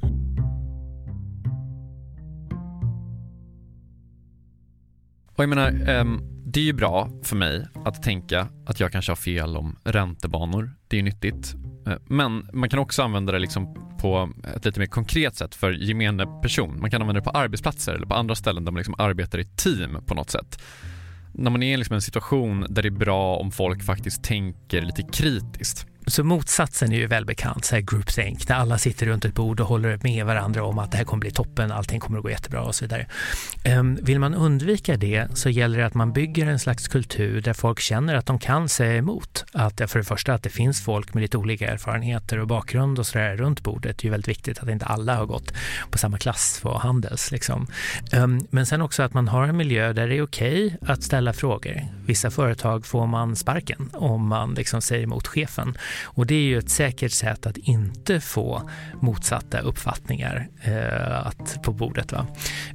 Och 5.39 5.43
jag 5.43 5.49
menar, 5.49 5.69
ehm, 5.87 6.21
det 6.47 6.61
är 6.61 6.65
ju 6.65 6.73
bra 6.73 7.11
för 7.23 7.37
mig 7.37 7.67
att 7.85 8.03
tänka 8.03 8.49
att 8.67 8.81
jag 8.81 8.93
kanske 8.93 9.11
har 9.11 9.17
fel 9.17 9.57
om 9.57 9.77
räntebanor. 9.85 10.71
Det 10.89 10.97
är 10.97 10.99
ju 10.99 11.05
nyttigt. 11.05 11.55
Eh, 11.87 11.95
Men 12.07 12.49
man 12.53 12.69
kan 12.69 12.79
också 12.79 13.03
använda 13.03 13.33
det 13.33 13.39
liksom 13.39 13.89
på 14.01 14.31
ett 14.57 14.65
lite 14.65 14.81
mer 14.81 14.87
konkret 14.87 15.37
sätt 15.37 15.55
för 15.55 15.73
gemene 15.73 16.27
person. 16.43 16.81
Man 16.81 16.91
kan 16.91 17.03
använda 17.03 17.21
det 17.21 17.25
på 17.25 17.31
arbetsplatser 17.31 17.95
eller 17.95 18.07
på 18.07 18.15
andra 18.15 18.35
ställen 18.35 18.65
där 18.65 18.73
man 18.73 18.79
liksom 18.79 18.95
arbetar 18.99 19.39
i 19.39 19.45
team 19.45 19.99
på 20.07 20.15
något 20.15 20.31
sätt. 20.31 20.63
När 21.33 21.51
man 21.51 21.63
är 21.63 21.75
i 21.75 21.77
liksom 21.77 21.95
en 21.95 22.03
situation 22.03 22.67
där 22.69 22.83
det 22.83 22.89
är 22.89 22.91
bra 22.91 23.37
om 23.37 23.51
folk 23.51 23.83
faktiskt 23.83 24.23
tänker 24.25 24.83
lite 24.83 25.03
kritiskt. 25.03 25.87
Så 26.09 26.25
motsatsen 26.25 26.93
är 26.93 26.97
ju 26.97 27.07
välbekant, 27.07 27.65
så 27.65 27.75
här 27.75 27.83
groupthink, 27.83 28.49
när 28.49 28.57
alla 28.57 28.79
sitter 28.79 29.07
runt 29.07 29.25
ett 29.25 29.35
bord 29.35 29.61
och 29.61 29.67
håller 29.67 29.99
med 30.03 30.27
varandra 30.27 30.65
om 30.65 30.79
att 30.79 30.91
det 30.91 30.97
här 30.97 31.05
kommer 31.05 31.21
bli 31.21 31.31
toppen, 31.31 31.73
allting 31.73 32.01
kommer 32.01 32.19
att 32.19 32.23
gå 32.25 32.31
jättebra 32.31 32.63
och 32.63 32.75
så 32.75 32.85
vidare. 32.85 33.07
Ehm, 33.65 33.99
vill 34.03 34.19
man 34.21 34.35
undvika 34.35 34.97
det 34.97 35.29
så 35.35 35.51
gäller 35.51 35.79
det 35.79 35.87
att 35.87 35.95
man 35.95 36.13
bygger 36.13 36.47
en 36.47 36.59
slags 36.59 36.89
kultur 36.89 37.41
där 37.41 37.53
folk 37.53 37.81
känner 37.81 38.15
att 38.15 38.27
de 38.27 38.39
kan 38.39 38.69
säga 38.69 38.97
emot. 38.97 39.45
Att 39.53 39.77
det- 39.77 39.87
för 39.89 39.99
det 39.99 40.05
första 40.05 40.35
att 40.35 40.43
det 40.43 40.51
finns 40.51 40.85
folk 40.85 41.15
med 41.15 41.21
lite 41.21 41.37
olika 41.39 41.69
erfarenheter 41.73 42.39
och 42.39 42.47
bakgrund 42.47 42.99
och 42.99 43.07
sådär 43.07 43.37
runt 43.37 43.63
bordet. 43.63 43.99
Det 43.99 44.03
är 44.03 44.07
ju 44.07 44.11
väldigt 44.11 44.29
viktigt 44.29 44.59
att 44.59 44.69
inte 44.69 44.87
alla 44.87 45.17
har 45.17 45.27
gått 45.27 45.53
på 45.91 45.99
samma 45.99 46.19
klass 46.19 46.61
på 46.63 46.79
Handels. 46.79 47.31
Liksom. 47.31 47.67
Ehm, 48.13 48.41
men 48.51 48.67
sen 48.67 48.83
också 48.83 49.03
att 49.03 49.15
man 49.15 49.29
har 49.29 49.45
en 49.49 49.57
miljö 49.57 49.93
där 49.93 50.09
det 50.09 50.17
är 50.17 50.23
okej 50.23 50.77
att 50.87 51.03
ställa 51.03 51.33
frågor. 51.33 51.83
Vissa 52.07 52.31
företag 52.31 52.87
får 52.87 53.07
man 53.07 53.37
sparken 53.37 53.91
om 53.93 54.27
man 54.29 54.55
liksom 54.55 54.83
säger 54.83 55.03
emot 55.03 55.27
chefen. 55.27 55.79
Och 56.05 56.27
det 56.27 56.35
är 56.35 56.43
ju 56.43 56.59
ett 56.59 56.71
säkert 56.71 57.13
sätt 57.13 57.47
att 57.47 57.57
inte 57.57 58.21
få 58.21 58.71
motsatta 59.01 59.61
uppfattningar 59.61 60.49
eh, 60.63 61.27
att, 61.27 61.63
på 61.63 61.73
bordet. 61.73 62.13
Va? 62.13 62.27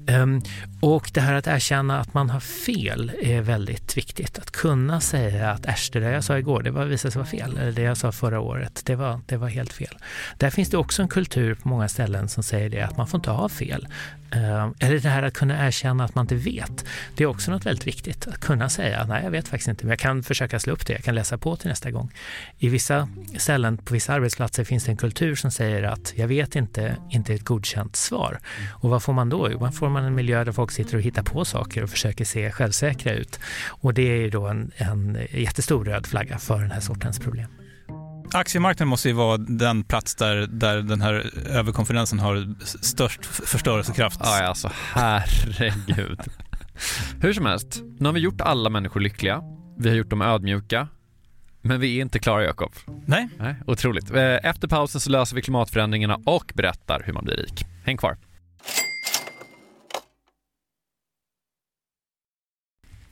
Ehm, 0.07 0.41
och 0.81 1.11
det 1.13 1.21
här 1.21 1.33
att 1.33 1.47
erkänna 1.47 1.99
att 1.99 2.13
man 2.13 2.29
har 2.29 2.39
fel 2.39 3.11
är 3.21 3.41
väldigt 3.41 3.97
viktigt. 3.97 4.39
Att 4.39 4.51
kunna 4.51 5.01
säga 5.01 5.51
att 5.51 5.65
äsch, 5.65 5.89
det 5.93 5.99
där 5.99 6.11
jag 6.11 6.23
sa 6.23 6.37
igår, 6.37 6.63
det 6.63 6.71
var, 6.71 6.85
visade 6.85 7.11
sig 7.11 7.19
vara 7.19 7.29
fel. 7.29 7.57
Eller 7.57 7.71
det 7.71 7.81
jag 7.81 7.97
sa 7.97 8.11
förra 8.11 8.39
året, 8.39 8.81
det 8.85 8.95
var, 8.95 9.21
det 9.25 9.37
var 9.37 9.47
helt 9.47 9.73
fel. 9.73 9.97
Där 10.37 10.49
finns 10.49 10.69
det 10.69 10.77
också 10.77 11.01
en 11.01 11.07
kultur 11.07 11.55
på 11.55 11.67
många 11.67 11.87
ställen 11.87 12.29
som 12.29 12.43
säger 12.43 12.69
det, 12.69 12.81
att 12.81 12.97
man 12.97 13.07
får 13.07 13.17
inte 13.17 13.31
ha 13.31 13.49
fel. 13.49 13.87
Ehm, 14.31 14.73
eller 14.79 14.99
det 14.99 15.09
här 15.09 15.23
att 15.23 15.33
kunna 15.33 15.67
erkänna 15.67 16.03
att 16.03 16.15
man 16.15 16.23
inte 16.23 16.35
vet. 16.35 16.85
Det 17.15 17.23
är 17.23 17.27
också 17.27 17.51
något 17.51 17.65
väldigt 17.65 17.87
viktigt. 17.87 18.27
Att 18.27 18.39
kunna 18.39 18.69
säga, 18.69 19.05
nej 19.05 19.23
jag 19.23 19.31
vet 19.31 19.47
faktiskt 19.47 19.67
inte, 19.67 19.85
men 19.85 19.89
jag 19.89 19.99
kan 19.99 20.23
försöka 20.23 20.59
slå 20.59 20.73
upp 20.73 20.87
det, 20.87 20.93
jag 20.93 21.03
kan 21.03 21.15
läsa 21.15 21.37
på 21.37 21.55
till 21.55 21.69
nästa 21.69 21.91
gång. 21.91 22.11
I 22.57 22.69
vissa 22.69 23.07
ställen, 23.37 23.77
på 23.77 23.93
vissa 23.93 24.13
arbetsplatser 24.13 24.63
finns 24.63 24.83
det 24.83 24.91
en 24.91 24.97
kultur 24.97 25.35
som 25.35 25.51
säger 25.51 25.83
att 25.83 26.13
jag 26.15 26.27
vet 26.27 26.55
inte, 26.55 26.97
inte 27.09 27.33
är 27.33 27.35
ett 27.35 27.45
godkänt 27.45 27.95
svar. 27.95 28.39
Och 28.71 28.89
vad 28.89 29.03
får 29.03 29.13
man 29.13 29.29
då? 29.29 29.51
Jo, 29.51 29.59
man 29.59 29.71
får 29.71 29.89
man 29.89 30.03
en 30.03 30.15
miljö 30.15 30.43
där 30.43 30.51
folk 30.51 30.71
sitter 30.71 30.95
och 30.95 31.01
hittar 31.01 31.23
på 31.23 31.45
saker 31.45 31.83
och 31.83 31.89
försöker 31.89 32.25
se 32.25 32.51
självsäkra 32.51 33.13
ut. 33.13 33.39
Och 33.67 33.93
det 33.93 34.01
är 34.01 34.17
ju 34.17 34.29
då 34.29 34.47
en, 34.47 34.71
en 34.77 35.17
jättestor 35.31 35.85
röd 35.85 36.07
flagga 36.07 36.37
för 36.37 36.59
den 36.59 36.71
här 36.71 36.79
sortens 36.79 37.19
problem. 37.19 37.47
Aktiemarknaden 38.33 38.87
måste 38.87 39.07
ju 39.07 39.13
vara 39.13 39.37
den 39.37 39.83
plats 39.83 40.15
där, 40.15 40.35
där 40.47 40.81
den 40.81 41.01
här 41.01 41.31
överkonferensen 41.49 42.19
har 42.19 42.55
störst 42.65 43.25
förstörelsekraft. 43.25 44.19
Ja, 44.23 44.39
ja, 44.39 44.47
alltså 44.47 44.71
herregud. 44.93 46.19
Hur 47.21 47.33
som 47.33 47.45
helst, 47.45 47.81
nu 47.99 48.05
har 48.05 48.13
vi 48.13 48.19
gjort 48.19 48.41
alla 48.41 48.69
människor 48.69 48.99
lyckliga. 48.99 49.41
Vi 49.77 49.89
har 49.89 49.95
gjort 49.95 50.09
dem 50.09 50.21
ödmjuka. 50.21 50.87
Men 51.65 51.79
vi 51.79 51.97
är 51.97 52.01
inte 52.01 52.19
klara, 52.19 52.43
Jakob. 52.43 52.73
Nej, 53.05 53.29
Nej, 53.39 53.55
otroligt. 53.67 54.11
Eh, 54.11 54.21
Efter 54.43 54.67
pausen 54.67 55.01
så 55.01 55.09
löser 55.09 55.35
vi 55.35 55.41
klimatförändringarna 55.41 56.19
och 56.25 56.51
berättar 56.55 57.03
hur 57.05 57.13
man 57.13 57.23
blir 57.25 57.35
rik. 57.35 57.65
Häng 57.85 57.97
kvar. 57.97 58.17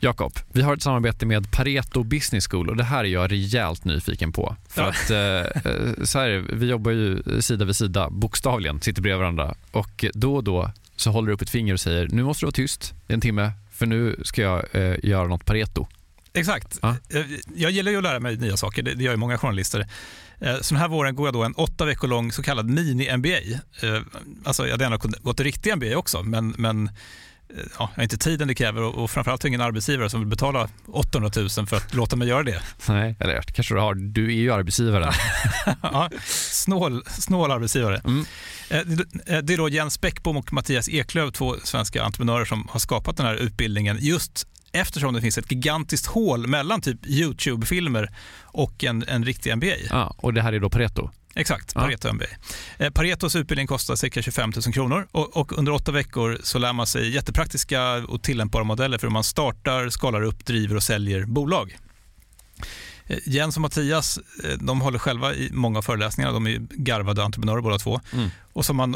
Jakob, 0.04 0.34
vi 0.54 0.62
har 0.62 0.74
ett 0.76 0.82
samarbete 0.82 1.26
med 1.26 1.52
Pareto 1.52 2.04
Business 2.04 2.48
School 2.48 2.70
och 2.70 2.76
det 2.78 2.84
här 2.84 3.00
är 3.04 3.08
jag 3.08 3.32
rejält 3.32 3.86
nyfiken 3.86 4.32
på. 4.32 4.56
För 4.70 4.82
Ja. 4.82 4.90
att 4.90 5.10
eh, 5.12 5.72
eh, 5.72 6.04
så 6.04 6.20
här, 6.20 6.46
vi 6.54 6.66
jobbar 6.70 6.92
ju 6.92 7.24
sida 7.42 7.66
vid 7.66 7.76
sida, 7.76 8.10
bokstavligen, 8.10 8.82
sitter 8.82 9.02
bredvid 9.02 9.20
varandra 9.20 9.56
och 9.72 10.06
då 10.14 10.36
och 10.36 10.44
då 10.44 10.72
så 10.96 11.12
håller 11.12 11.28
du 11.28 11.34
upp 11.34 11.42
ett 11.42 11.50
finger 11.50 11.74
och 11.74 11.80
säger 11.80 12.08
nu 12.08 12.24
måste 12.24 12.42
du 12.42 12.48
vara 12.48 12.52
tyst 12.52 12.94
en 13.08 13.22
timme 13.22 13.52
för 13.72 13.86
nu 13.86 14.16
ska 14.24 14.42
jag 14.42 14.66
eh, 14.76 14.96
göra 15.04 15.28
något 15.28 15.46
Pareto. 15.46 15.88
Exakt. 16.34 16.80
Ja. 16.82 16.96
Eh, 17.10 17.22
Jag 17.56 17.72
gillar 17.72 17.92
ju 17.92 17.98
att 17.98 18.04
lära 18.04 18.20
mig 18.20 18.38
nya 18.38 18.58
saker, 18.58 18.84
det 18.84 19.04
gör 19.04 19.12
ju 19.12 19.18
många 19.18 19.38
journalister. 19.38 19.88
Eh, 20.40 20.56
Så 20.62 20.74
den 20.74 20.82
här 20.82 20.88
våren 20.88 21.16
går 21.16 21.28
jag 21.28 21.34
då 21.34 21.44
en 21.44 21.54
åtta 21.54 21.86
veckor 21.86 22.08
lång 22.08 22.32
så 22.32 22.44
kallad 22.44 22.70
mini-MBA. 22.70 23.60
Eh, 23.82 24.02
Alltså 24.44 24.64
jag 24.66 24.72
hade 24.72 24.84
gärna 24.84 24.98
gått 24.98 25.40
riktig 25.40 25.78
MBA 25.78 25.98
också, 25.98 26.24
men, 26.24 26.56
men 26.58 26.90
ja, 27.58 27.64
jag 27.80 27.88
har 27.96 28.04
inte 28.04 28.18
tiden 28.18 28.48
det 28.48 28.56
kräver 28.56 28.82
och, 28.82 29.04
och 29.04 29.12
framförallt 29.12 29.44
har 29.44 29.48
jag 29.48 29.50
ingen 29.50 29.62
arbetsgivare 29.62 30.10
som 30.10 30.20
vill 30.20 30.30
betala 30.30 30.70
800 30.88 31.32
000 31.36 31.50
för 31.68 31.76
att 31.78 31.94
låta 31.94 32.16
mig 32.16 32.28
göra 32.28 32.44
det. 32.44 32.62
Nej, 32.88 33.16
eller 33.20 33.42
kanske 33.42 33.74
du 33.74 33.80
har. 33.80 33.96
Du 33.96 34.26
är 34.26 34.32
ju 34.42 34.52
arbetsgivare. 34.54 35.12
ja, 35.82 36.10
snål, 36.52 37.04
snål 37.08 37.52
arbetsgivare. 37.52 38.02
Mm. 38.06 38.26
Det- 38.70 39.42
Det 39.42 39.54
är 39.54 39.58
då 39.58 39.70
Jens 39.70 40.02
Bäckbom 40.02 40.38
och 40.38 40.54
Mattias 40.54 40.90
Eklöf, 40.90 41.34
två 41.34 41.56
svenska 41.64 42.04
entreprenörer 42.04 42.46
som 42.46 42.68
har 42.72 42.80
skapat 42.80 43.18
den 43.18 43.26
här 43.26 43.36
utbildningen 43.36 43.98
just 44.02 44.48
eftersom 44.72 45.14
det 45.14 45.22
finns 45.22 45.38
ett 45.38 45.52
gigantiskt 45.52 46.06
hål 46.06 46.48
mellan 46.48 46.82
typ 46.82 47.06
YouTube-filmer 47.08 48.10
och 48.42 48.84
en, 48.84 49.04
en 49.08 49.26
riktig 49.26 49.58
MBA. 49.58 49.76
Ja, 49.90 50.16
och 50.18 50.34
det 50.34 50.42
här 50.42 50.54
är 50.54 50.60
då 50.60 50.70
Pareto. 50.70 51.10
Exakt, 51.36 51.72
Ja. 51.76 51.82
Pareto 51.82 52.14
MBA. 52.14 52.26
Eh, 52.78 52.90
Paretos 52.92 53.36
utbildning 53.36 53.68
kostar 53.68 53.96
cirka 53.96 54.22
25 54.22 54.52
000 54.66 54.74
kronor 54.74 55.08
och, 55.12 55.38
och 55.38 55.58
under 55.58 55.72
åtta 55.72 55.92
veckor 55.92 56.40
så 56.44 56.60
lär 56.60 56.74
man 56.74 56.88
sig 56.88 57.10
jättepraktiska 57.10 57.94
och 57.94 58.22
tillämpbara 58.24 58.64
modeller 58.64 58.98
för 58.98 59.08
hur 59.08 59.14
man 59.14 59.24
startar, 59.24 59.90
skalar 59.90 60.22
upp, 60.22 60.46
driver 60.46 60.76
och 60.76 60.84
säljer 60.84 61.26
bolag. 61.26 61.78
Eh, 63.08 63.18
Jens 63.26 63.56
och 63.56 63.62
Mattias 63.62 64.20
eh, 64.44 64.58
de 64.60 64.82
håller 64.82 65.00
själva 65.00 65.34
i 65.34 65.50
många 65.54 65.78
av 65.78 65.82
föreläsningarna. 65.82 66.34
De 66.34 66.48
är 66.48 66.60
garvade 66.70 67.24
entreprenörer 67.24 67.62
båda 67.62 67.78
två. 67.78 68.02
Mm. 68.14 68.30
Och 68.54 68.66
som 68.66 68.76
man 68.78 68.96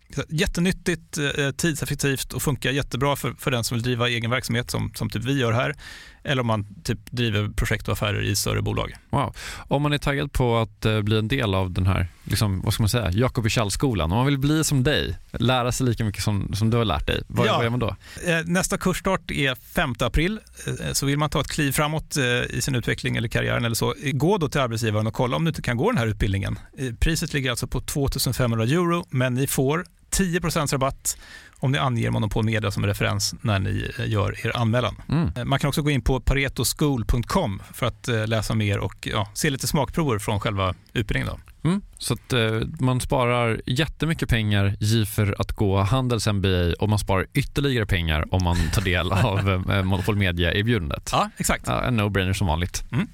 Jättenyttigt, 0.29 1.17
eh, 1.17 1.51
tidseffektivt 1.51 2.33
och 2.33 2.41
funkar 2.41 2.71
jättebra 2.71 3.15
för, 3.15 3.33
för 3.37 3.51
den 3.51 3.63
som 3.63 3.75
vill 3.75 3.83
driva 3.83 4.09
egen 4.09 4.31
verksamhet 4.31 4.71
som, 4.71 4.91
som 4.95 5.09
typ 5.09 5.23
vi 5.23 5.39
gör 5.39 5.51
här. 5.51 5.75
Eller 6.23 6.41
om 6.41 6.47
man 6.47 6.65
typ 6.83 6.99
driver 7.11 7.49
projekt 7.49 7.87
och 7.87 7.93
affärer 7.93 8.21
i 8.21 8.35
större 8.35 8.61
bolag. 8.61 8.93
Wow. 9.09 9.35
Om 9.57 9.81
man 9.81 9.93
är 9.93 9.97
taggad 9.97 10.31
på 10.31 10.57
att 10.57 10.85
eh, 10.85 11.01
bli 11.01 11.17
en 11.17 11.27
del 11.27 11.53
av 11.53 11.71
den 11.71 11.87
här, 11.87 12.07
liksom, 12.23 12.61
vad 12.61 12.73
ska 12.73 12.83
man 12.83 12.89
säga, 12.89 13.11
Jakob 13.11 13.47
skolan 13.69 14.11
om 14.11 14.17
man 14.17 14.25
vill 14.25 14.37
bli 14.37 14.63
som 14.63 14.83
dig, 14.83 15.17
lära 15.31 15.71
sig 15.71 15.85
lika 15.85 16.03
mycket 16.03 16.23
som, 16.23 16.53
som 16.53 16.69
du 16.69 16.77
har 16.77 16.85
lärt 16.85 17.07
dig, 17.07 17.21
vad, 17.27 17.47
ja. 17.47 17.55
vad 17.55 17.63
gör 17.63 17.69
man 17.69 17.79
då? 17.79 17.95
Eh, 18.25 18.45
nästa 18.45 18.77
kursstart 18.77 19.31
är 19.31 19.55
5 19.55 19.95
april, 19.99 20.39
så 20.93 21.05
vill 21.05 21.17
man 21.17 21.29
ta 21.29 21.41
ett 21.41 21.47
kliv 21.47 21.71
framåt 21.71 22.17
i 22.49 22.61
sin 22.61 22.75
utveckling 22.75 23.15
eller 23.17 23.27
karriären 23.27 23.65
eller 23.65 23.75
så, 23.75 23.93
gå 24.13 24.37
då 24.37 24.49
till 24.49 24.61
arbetsgivaren 24.61 25.07
och 25.07 25.13
kolla 25.13 25.35
om 25.35 25.43
du 25.43 25.49
inte 25.49 25.61
kan 25.61 25.77
gå 25.77 25.91
den 25.91 25.97
här 25.97 26.07
utbildningen. 26.07 26.59
Priset 26.99 27.33
ligger 27.33 27.49
alltså 27.49 27.67
på 27.67 27.81
2500 27.81 28.63
euro, 28.63 29.05
men 29.09 29.33
ni 29.33 29.47
får 29.47 29.85
10% 30.17 30.71
rabatt 30.71 31.17
om 31.59 31.71
ni 31.71 31.77
anger 31.77 32.11
Monopol 32.11 32.45
Media 32.45 32.71
som 32.71 32.85
referens 32.85 33.35
när 33.41 33.59
ni 33.59 33.91
eh, 33.99 34.09
gör 34.09 34.45
er 34.45 34.57
anmälan. 34.57 34.95
Mm. 35.09 35.31
Eh, 35.35 35.45
man 35.45 35.59
kan 35.59 35.67
också 35.67 35.81
gå 35.81 35.89
in 35.89 36.01
på 36.01 36.19
paretoschool.com 36.19 37.61
för 37.73 37.85
att 37.85 38.07
eh, 38.07 38.27
läsa 38.27 38.55
mer 38.55 38.79
och 38.79 39.07
ja, 39.11 39.29
se 39.33 39.49
lite 39.49 39.67
smakprover 39.67 40.19
från 40.19 40.39
själva 40.39 40.75
utbildningen. 40.93 41.27
Då. 41.27 41.69
Mm. 41.69 41.81
Så 41.97 42.13
att 42.13 42.33
eh, 42.33 42.61
man 42.79 43.01
sparar 43.01 43.61
jättemycket 43.65 44.29
pengar 44.29 44.75
för 45.05 45.35
att 45.41 45.51
gå 45.51 45.81
Handels 45.81 46.27
MBA 46.27 46.73
och 46.79 46.89
man 46.89 46.99
sparar 46.99 47.27
ytterligare 47.33 47.85
pengar 47.85 48.25
om 48.31 48.43
man 48.43 48.57
tar 48.73 48.81
del 48.81 49.11
av 49.11 49.49
eh, 49.49 49.83
Monopol 49.83 50.15
Media-erbjudandet. 50.15 51.09
Ja, 51.11 51.29
exakt. 51.37 51.67
Ja, 51.67 51.83
en 51.83 51.99
no-brainer 51.99 52.33
som 52.33 52.47
vanligt. 52.47 52.83
Mm. 52.91 53.07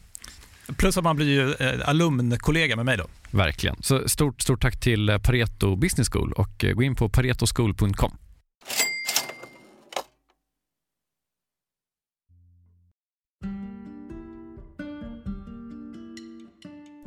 Plus 0.75 0.97
att 0.97 1.03
man 1.03 1.15
blir 1.15 1.27
ju 1.27 1.53
eh, 1.53 1.89
alumnkollega 1.89 2.75
med 2.75 2.85
mig 2.85 2.97
då. 2.97 3.05
Verkligen. 3.31 3.75
Så 3.79 4.09
stort, 4.09 4.41
stort 4.41 4.61
tack 4.61 4.79
till 4.79 5.09
eh, 5.09 5.17
Pareto 5.17 5.75
Business 5.75 6.09
School 6.09 6.33
och 6.33 6.63
eh, 6.63 6.73
gå 6.73 6.83
in 6.83 6.95
på 6.95 7.09
paretoschool.com. 7.09 8.17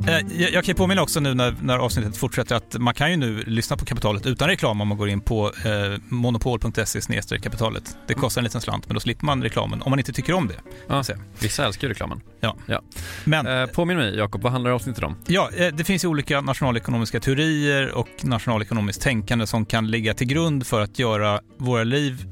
Eh, 0.08 0.42
jag 0.52 0.64
kan 0.64 0.74
påminna 0.74 1.02
också 1.02 1.20
nu 1.20 1.34
när, 1.34 1.56
när 1.62 1.78
avsnittet 1.78 2.16
fortsätter 2.16 2.56
att 2.56 2.76
man 2.78 2.94
kan 2.94 3.10
ju 3.10 3.16
nu 3.16 3.42
lyssna 3.42 3.76
på 3.76 3.84
kapitalet 3.84 4.26
utan 4.26 4.48
reklam 4.48 4.80
om 4.80 4.88
man 4.88 4.98
går 4.98 5.08
in 5.08 5.20
på 5.20 5.52
eh, 5.64 6.00
monopol.se 6.08 7.38
kapitalet. 7.38 7.96
Det 8.06 8.14
kostar 8.14 8.40
en 8.40 8.44
liten 8.44 8.60
slant 8.60 8.86
men 8.86 8.94
då 8.94 9.00
slipper 9.00 9.26
man 9.26 9.42
reklamen 9.42 9.82
om 9.82 9.90
man 9.90 9.98
inte 9.98 10.12
tycker 10.12 10.32
om 10.32 10.48
det. 10.48 10.54
Ja, 10.88 11.02
vissa 11.40 11.66
älskar 11.66 11.88
ju 11.88 11.94
reklamen. 11.94 12.20
Ja. 12.40 12.56
ja. 12.66 12.82
Men, 13.24 13.46
eh, 13.46 13.66
påminn 13.66 13.96
mig 13.96 14.16
Jakob, 14.16 14.42
vad 14.42 14.52
handlar 14.52 14.70
avsnittet 14.70 15.04
om? 15.04 15.16
Ja, 15.26 15.50
eh, 15.56 15.68
det 15.68 15.84
finns 15.84 16.04
ju 16.04 16.08
olika 16.08 16.40
nationalekonomiska 16.40 17.20
teorier 17.20 17.94
och 17.94 18.08
nationalekonomiskt 18.22 19.02
tänkande 19.02 19.46
som 19.46 19.66
kan 19.66 19.90
ligga 19.90 20.14
till 20.14 20.26
grund 20.26 20.66
för 20.66 20.80
att 20.80 20.98
göra 20.98 21.40
våra 21.58 21.84
liv 21.84 22.26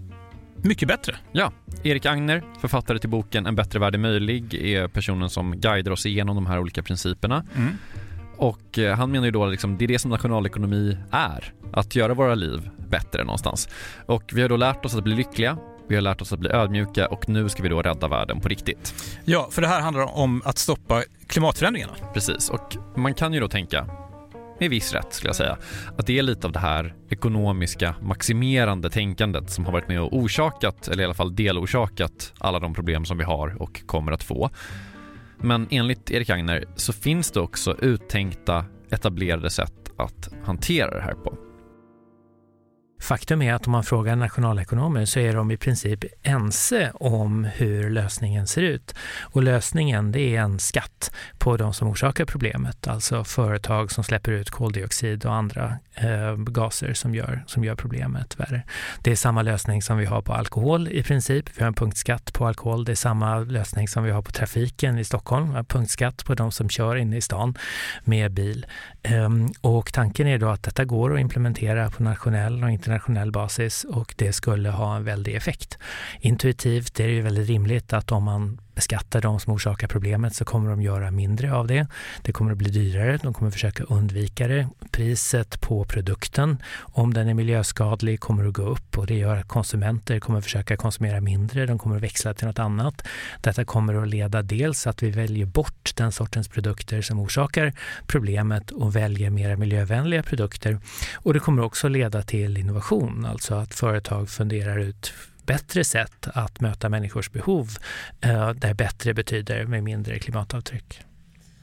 mycket 0.62 0.88
bättre. 0.88 1.16
Ja, 1.32 1.52
Erik 1.82 2.06
Agner, 2.06 2.42
författare 2.60 2.98
till 2.98 3.10
boken 3.10 3.46
En 3.46 3.54
bättre 3.54 3.78
värld 3.78 3.94
är 3.94 3.98
möjlig, 3.98 4.54
är 4.54 4.88
personen 4.88 5.30
som 5.30 5.56
guidar 5.60 5.92
oss 5.92 6.06
igenom 6.06 6.34
de 6.34 6.46
här 6.46 6.58
olika 6.58 6.82
principerna. 6.82 7.44
Mm. 7.56 7.72
Och 8.36 8.78
eh, 8.78 8.96
han 8.96 9.10
menar 9.10 9.24
ju 9.24 9.30
då 9.30 9.44
att 9.44 9.50
liksom, 9.50 9.78
det 9.78 9.84
är 9.84 9.88
det 9.88 9.98
som 9.98 10.10
nationalekonomi 10.10 10.96
är, 11.10 11.52
att 11.72 11.96
göra 11.96 12.14
våra 12.14 12.34
liv 12.34 12.70
bättre 12.88 13.24
någonstans. 13.24 13.68
Och 14.06 14.30
vi 14.34 14.42
har 14.42 14.48
då 14.48 14.56
lärt 14.56 14.84
oss 14.84 14.94
att 14.94 15.04
bli 15.04 15.14
lyckliga, 15.14 15.58
vi 15.88 15.94
har 15.94 16.02
lärt 16.02 16.20
oss 16.20 16.32
att 16.32 16.38
bli 16.38 16.50
ödmjuka 16.50 17.06
och 17.08 17.28
nu 17.28 17.48
ska 17.48 17.62
vi 17.62 17.68
då 17.68 17.82
rädda 17.82 18.08
världen 18.08 18.40
på 18.40 18.48
riktigt. 18.48 18.94
Ja, 19.24 19.48
för 19.50 19.62
det 19.62 19.68
här 19.68 19.80
handlar 19.80 20.18
om 20.18 20.42
att 20.44 20.58
stoppa 20.58 21.02
klimatförändringarna. 21.26 21.92
Precis, 22.14 22.50
och 22.50 22.76
man 22.96 23.14
kan 23.14 23.32
ju 23.32 23.40
då 23.40 23.48
tänka, 23.48 23.86
med 24.58 24.70
viss 24.70 24.92
rätt 24.92 25.12
skulle 25.12 25.28
jag 25.28 25.36
säga, 25.36 25.56
att 25.96 26.06
det 26.06 26.18
är 26.18 26.22
lite 26.22 26.46
av 26.46 26.52
det 26.52 26.58
här 26.58 26.94
ekonomiska 27.08 27.94
maximerande 28.02 28.90
tänkandet 28.90 29.50
som 29.50 29.64
har 29.64 29.72
varit 29.72 29.88
med 29.88 30.00
och 30.00 30.16
orsakat, 30.16 30.88
eller 30.88 31.02
i 31.02 31.04
alla 31.04 31.14
fall 31.14 31.36
delorsakat, 31.36 32.32
alla 32.38 32.58
de 32.58 32.74
problem 32.74 33.04
som 33.04 33.18
vi 33.18 33.24
har 33.24 33.62
och 33.62 33.82
kommer 33.86 34.12
att 34.12 34.22
få. 34.22 34.50
Men 35.38 35.66
enligt 35.70 36.10
Erik 36.10 36.30
Agner 36.30 36.64
så 36.76 36.92
finns 36.92 37.30
det 37.30 37.40
också 37.40 37.76
uttänkta 37.80 38.64
etablerade 38.90 39.50
sätt 39.50 39.92
att 39.96 40.28
hantera 40.44 40.94
det 40.94 41.02
här 41.02 41.14
på. 41.14 41.47
Faktum 43.00 43.42
är 43.42 43.54
att 43.54 43.66
om 43.66 43.72
man 43.72 43.84
frågar 43.84 44.16
nationalekonomer 44.16 45.04
så 45.04 45.20
är 45.20 45.34
de 45.34 45.50
i 45.50 45.56
princip 45.56 46.04
ense 46.22 46.90
om 46.94 47.44
hur 47.44 47.90
lösningen 47.90 48.46
ser 48.46 48.62
ut. 48.62 48.94
Och 49.22 49.42
lösningen 49.42 50.12
det 50.12 50.36
är 50.36 50.40
en 50.40 50.58
skatt 50.58 51.12
på 51.38 51.56
de 51.56 51.74
som 51.74 51.88
orsakar 51.88 52.24
problemet, 52.24 52.88
alltså 52.88 53.24
företag 53.24 53.92
som 53.92 54.04
släpper 54.04 54.32
ut 54.32 54.50
koldioxid 54.50 55.26
och 55.26 55.34
andra 55.34 55.78
eh, 55.94 56.36
gaser 56.36 56.94
som 56.94 57.14
gör, 57.14 57.44
som 57.46 57.64
gör 57.64 57.74
problemet 57.74 58.40
värre. 58.40 58.62
Det 59.02 59.10
är 59.10 59.16
samma 59.16 59.42
lösning 59.42 59.82
som 59.82 59.98
vi 59.98 60.04
har 60.04 60.22
på 60.22 60.32
alkohol 60.32 60.88
i 60.88 61.02
princip. 61.02 61.50
Vi 61.56 61.62
har 61.62 61.68
en 61.68 61.74
punktskatt 61.74 62.32
på 62.32 62.46
alkohol. 62.46 62.84
Det 62.84 62.92
är 62.92 62.96
samma 62.96 63.38
lösning 63.38 63.88
som 63.88 64.04
vi 64.04 64.10
har 64.10 64.22
på 64.22 64.32
trafiken 64.32 64.98
i 64.98 65.04
Stockholm. 65.04 65.56
En 65.56 65.64
punktskatt 65.64 66.24
på 66.24 66.34
de 66.34 66.52
som 66.52 66.68
kör 66.68 66.96
inne 66.96 67.16
i 67.16 67.20
stan 67.20 67.54
med 68.04 68.32
bil. 68.32 68.66
Eh, 69.02 69.28
och 69.60 69.92
tanken 69.92 70.26
är 70.26 70.38
då 70.38 70.48
att 70.48 70.62
detta 70.62 70.84
går 70.84 71.14
att 71.14 71.20
implementera 71.20 71.90
på 71.90 72.02
nationell 72.02 72.64
och 72.64 72.70
internationell 72.70 72.87
basis 73.30 73.84
och 73.84 74.14
det 74.16 74.32
skulle 74.32 74.70
ha 74.70 74.96
en 74.96 75.04
väldig 75.04 75.34
effekt. 75.34 75.78
Intuitivt 76.20 77.00
är 77.00 77.06
det 77.06 77.12
ju 77.12 77.22
väldigt 77.22 77.48
rimligt 77.48 77.92
att 77.92 78.12
om 78.12 78.24
man 78.24 78.60
beskattar 78.78 79.20
de 79.20 79.40
som 79.40 79.52
orsakar 79.52 79.88
problemet 79.88 80.34
så 80.34 80.44
kommer 80.44 80.70
de 80.70 80.82
göra 80.82 81.10
mindre 81.10 81.52
av 81.54 81.66
det. 81.66 81.86
Det 82.22 82.32
kommer 82.32 82.52
att 82.52 82.58
bli 82.58 82.70
dyrare, 82.70 83.18
de 83.22 83.34
kommer 83.34 83.50
försöka 83.50 83.84
undvika 83.84 84.48
det. 84.48 84.68
Priset 84.90 85.60
på 85.60 85.84
produkten, 85.84 86.62
om 86.80 87.14
den 87.14 87.28
är 87.28 87.34
miljöskadlig, 87.34 88.20
kommer 88.20 88.44
att 88.44 88.54
gå 88.54 88.62
upp 88.62 88.98
och 88.98 89.06
det 89.06 89.14
gör 89.14 89.36
att 89.36 89.48
konsumenter 89.48 90.20
kommer 90.20 90.38
att 90.38 90.44
försöka 90.44 90.76
konsumera 90.76 91.20
mindre, 91.20 91.66
de 91.66 91.78
kommer 91.78 91.96
att 91.96 92.02
växla 92.02 92.34
till 92.34 92.46
något 92.46 92.58
annat. 92.58 93.06
Detta 93.40 93.64
kommer 93.64 94.02
att 94.02 94.08
leda 94.08 94.42
dels 94.42 94.86
att 94.86 95.02
vi 95.02 95.10
väljer 95.10 95.46
bort 95.46 95.92
den 95.96 96.12
sortens 96.12 96.48
produkter 96.48 97.02
som 97.02 97.20
orsakar 97.20 97.72
problemet 98.06 98.70
och 98.70 98.96
väljer 98.96 99.30
mer 99.30 99.56
miljövänliga 99.56 100.22
produkter. 100.22 100.78
Och 101.14 101.34
det 101.34 101.40
kommer 101.40 101.62
också 101.62 101.88
leda 101.88 102.22
till 102.22 102.56
innovation, 102.56 103.26
alltså 103.26 103.54
att 103.54 103.74
företag 103.74 104.28
funderar 104.28 104.78
ut 104.78 105.12
bättre 105.48 105.84
sätt 105.84 106.28
att 106.34 106.60
möta 106.60 106.88
människors 106.88 107.30
behov 107.30 107.68
eh, 108.20 108.50
där 108.50 108.74
bättre 108.74 109.14
betyder 109.14 109.66
med 109.66 109.84
mindre 109.84 110.18
klimatavtryck. 110.18 111.00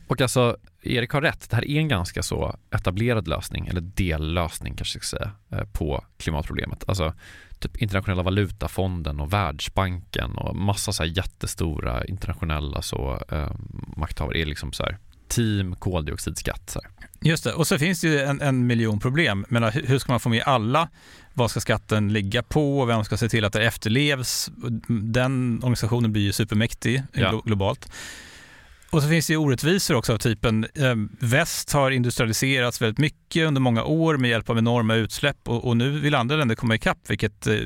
Och 0.08 0.22
alltså, 0.22 0.58
Erik 0.82 1.12
har 1.12 1.22
rätt, 1.22 1.50
det 1.50 1.56
här 1.56 1.70
är 1.70 1.80
en 1.80 1.88
ganska 1.88 2.24
så 2.24 2.56
etablerad 2.72 3.28
lösning, 3.28 3.68
eller 3.68 3.82
dellösning 3.82 4.76
kanske 4.76 4.98
jag 4.98 5.04
ska 5.04 5.18
säga, 5.18 5.32
eh, 5.52 5.68
på 5.72 6.06
klimatproblemet. 6.18 6.84
Alltså 6.88 7.14
typ 7.60 7.78
internationella 7.78 8.24
valutafonden 8.24 9.20
och 9.20 9.34
Världsbanken 9.34 10.32
och 10.32 10.56
massa 10.56 10.94
så 10.94 11.04
här 11.04 11.10
jättestora 11.10 12.06
internationella 12.06 12.82
så, 12.82 13.24
eh, 13.32 13.52
makthavare 13.98 14.40
är 14.40 14.46
liksom 14.46 14.74
så 14.74 14.84
här 14.84 14.98
team 15.28 15.76
koldioxidskatt. 15.76 16.70
Så 16.70 16.80
här. 16.84 16.92
Just 17.22 17.44
det, 17.44 17.54
och 17.54 17.68
så 17.68 17.78
finns 17.78 18.02
det 18.02 18.08
ju 18.08 18.20
en, 18.20 18.42
en 18.42 18.68
miljon 18.68 19.00
problem. 19.00 19.46
Men 19.50 19.64
hur 19.64 20.00
ska 20.00 20.12
man 20.12 20.20
få 20.20 20.30
med 20.30 20.44
alla? 20.46 20.90
Vad 21.34 21.52
ska 21.52 21.60
skatten 21.60 22.14
ligga 22.14 22.44
på? 22.44 22.86
Vem 22.86 23.04
ska 23.04 23.18
se 23.18 23.30
till 23.30 23.46
att 23.46 23.54
det 23.54 23.64
efterlevs? 23.64 24.52
Den 24.88 25.58
organisationen 25.58 26.12
blir 26.12 26.22
ju 26.22 26.32
supermäktig 26.32 27.04
ja. 27.14 27.42
globalt. 27.46 27.92
Och 28.90 29.02
så 29.02 29.10
finns 29.10 29.28
det 29.28 29.38
orättvisor 29.38 29.96
också 29.96 30.14
av 30.14 30.18
typen 30.18 30.68
eh, 30.74 30.96
väst 31.20 31.72
har 31.72 31.92
industrialiserats 31.92 32.82
väldigt 32.82 32.98
mycket 32.98 33.48
under 33.48 33.62
många 33.62 33.84
år 33.84 34.18
med 34.18 34.30
hjälp 34.30 34.50
av 34.50 34.58
enorma 34.58 34.96
utsläpp 34.96 35.50
och, 35.50 35.68
och 35.68 35.78
nu 35.78 36.00
vill 36.00 36.16
andra 36.16 36.36
länder 36.36 36.56
komma 36.56 36.76
ikapp 36.76 36.98
vilket 37.08 37.48
eh, 37.48 37.60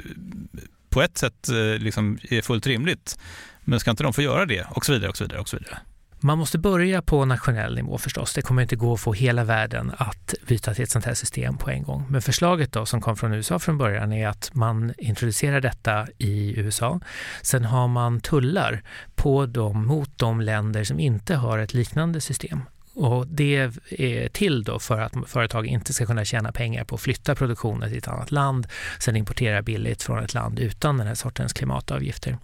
på 0.89 1.01
ett 1.01 1.17
sätt 1.17 1.49
eh, 1.49 1.55
liksom 1.55 2.19
är 2.29 2.41
fullt 2.41 2.67
rimligt. 2.67 3.19
Men 3.61 3.79
ska 3.79 3.91
inte 3.91 4.03
de 4.03 4.13
få 4.13 4.21
göra 4.21 4.45
det? 4.45 4.67
Och 4.69 4.85
så 4.85 4.93
vidare 4.93 5.09
och 5.09 5.17
så 5.17 5.23
vidare 5.23 5.39
och 5.39 5.49
så 5.49 5.57
vidare. 5.57 5.77
Man 6.21 6.37
måste 6.37 6.57
börja 6.57 7.01
på 7.01 7.25
nationell 7.25 7.75
nivå 7.75 7.97
förstås. 7.97 8.33
Det 8.33 8.41
kommer 8.41 8.61
inte 8.61 8.75
gå 8.75 8.93
att 8.93 8.99
få 8.99 9.13
hela 9.13 9.43
världen 9.43 9.91
att 9.97 10.33
byta 10.47 10.73
till 10.73 10.83
ett 10.83 10.89
sånt 10.89 11.05
här 11.05 11.13
system 11.13 11.57
på 11.57 11.69
en 11.69 11.83
gång. 11.83 12.05
Men 12.09 12.21
förslaget 12.21 12.71
då 12.71 12.85
som 12.85 13.01
kom 13.01 13.17
från 13.17 13.33
USA 13.33 13.59
från 13.59 13.77
början 13.77 14.13
är 14.13 14.27
att 14.27 14.51
man 14.53 14.93
introducerar 14.97 15.61
detta 15.61 16.07
i 16.17 16.59
USA. 16.59 16.99
Sen 17.41 17.65
har 17.65 17.87
man 17.87 18.21
tullar 18.21 18.83
på 19.15 19.45
dem 19.45 19.87
mot 19.87 20.17
de 20.17 20.41
länder 20.41 20.83
som 20.83 20.99
inte 20.99 21.35
har 21.35 21.59
ett 21.59 21.73
liknande 21.73 22.21
system. 22.21 22.61
Och 22.93 23.27
det 23.27 23.71
är 23.89 24.27
till 24.29 24.63
då 24.63 24.79
för 24.79 25.01
att 25.01 25.13
företag 25.27 25.65
inte 25.65 25.93
ska 25.93 26.05
kunna 26.05 26.25
tjäna 26.25 26.51
pengar 26.51 26.83
på 26.83 26.95
att 26.95 27.01
flytta 27.01 27.35
produktionen 27.35 27.89
till 27.89 27.97
ett 27.97 28.07
annat 28.07 28.31
land, 28.31 28.67
sen 28.99 29.15
importera 29.15 29.61
billigt 29.61 30.03
från 30.03 30.23
ett 30.23 30.33
land 30.33 30.59
utan 30.59 30.97
den 30.97 31.07
här 31.07 31.15
sortens 31.15 31.53
klimatavgifter. 31.53 32.37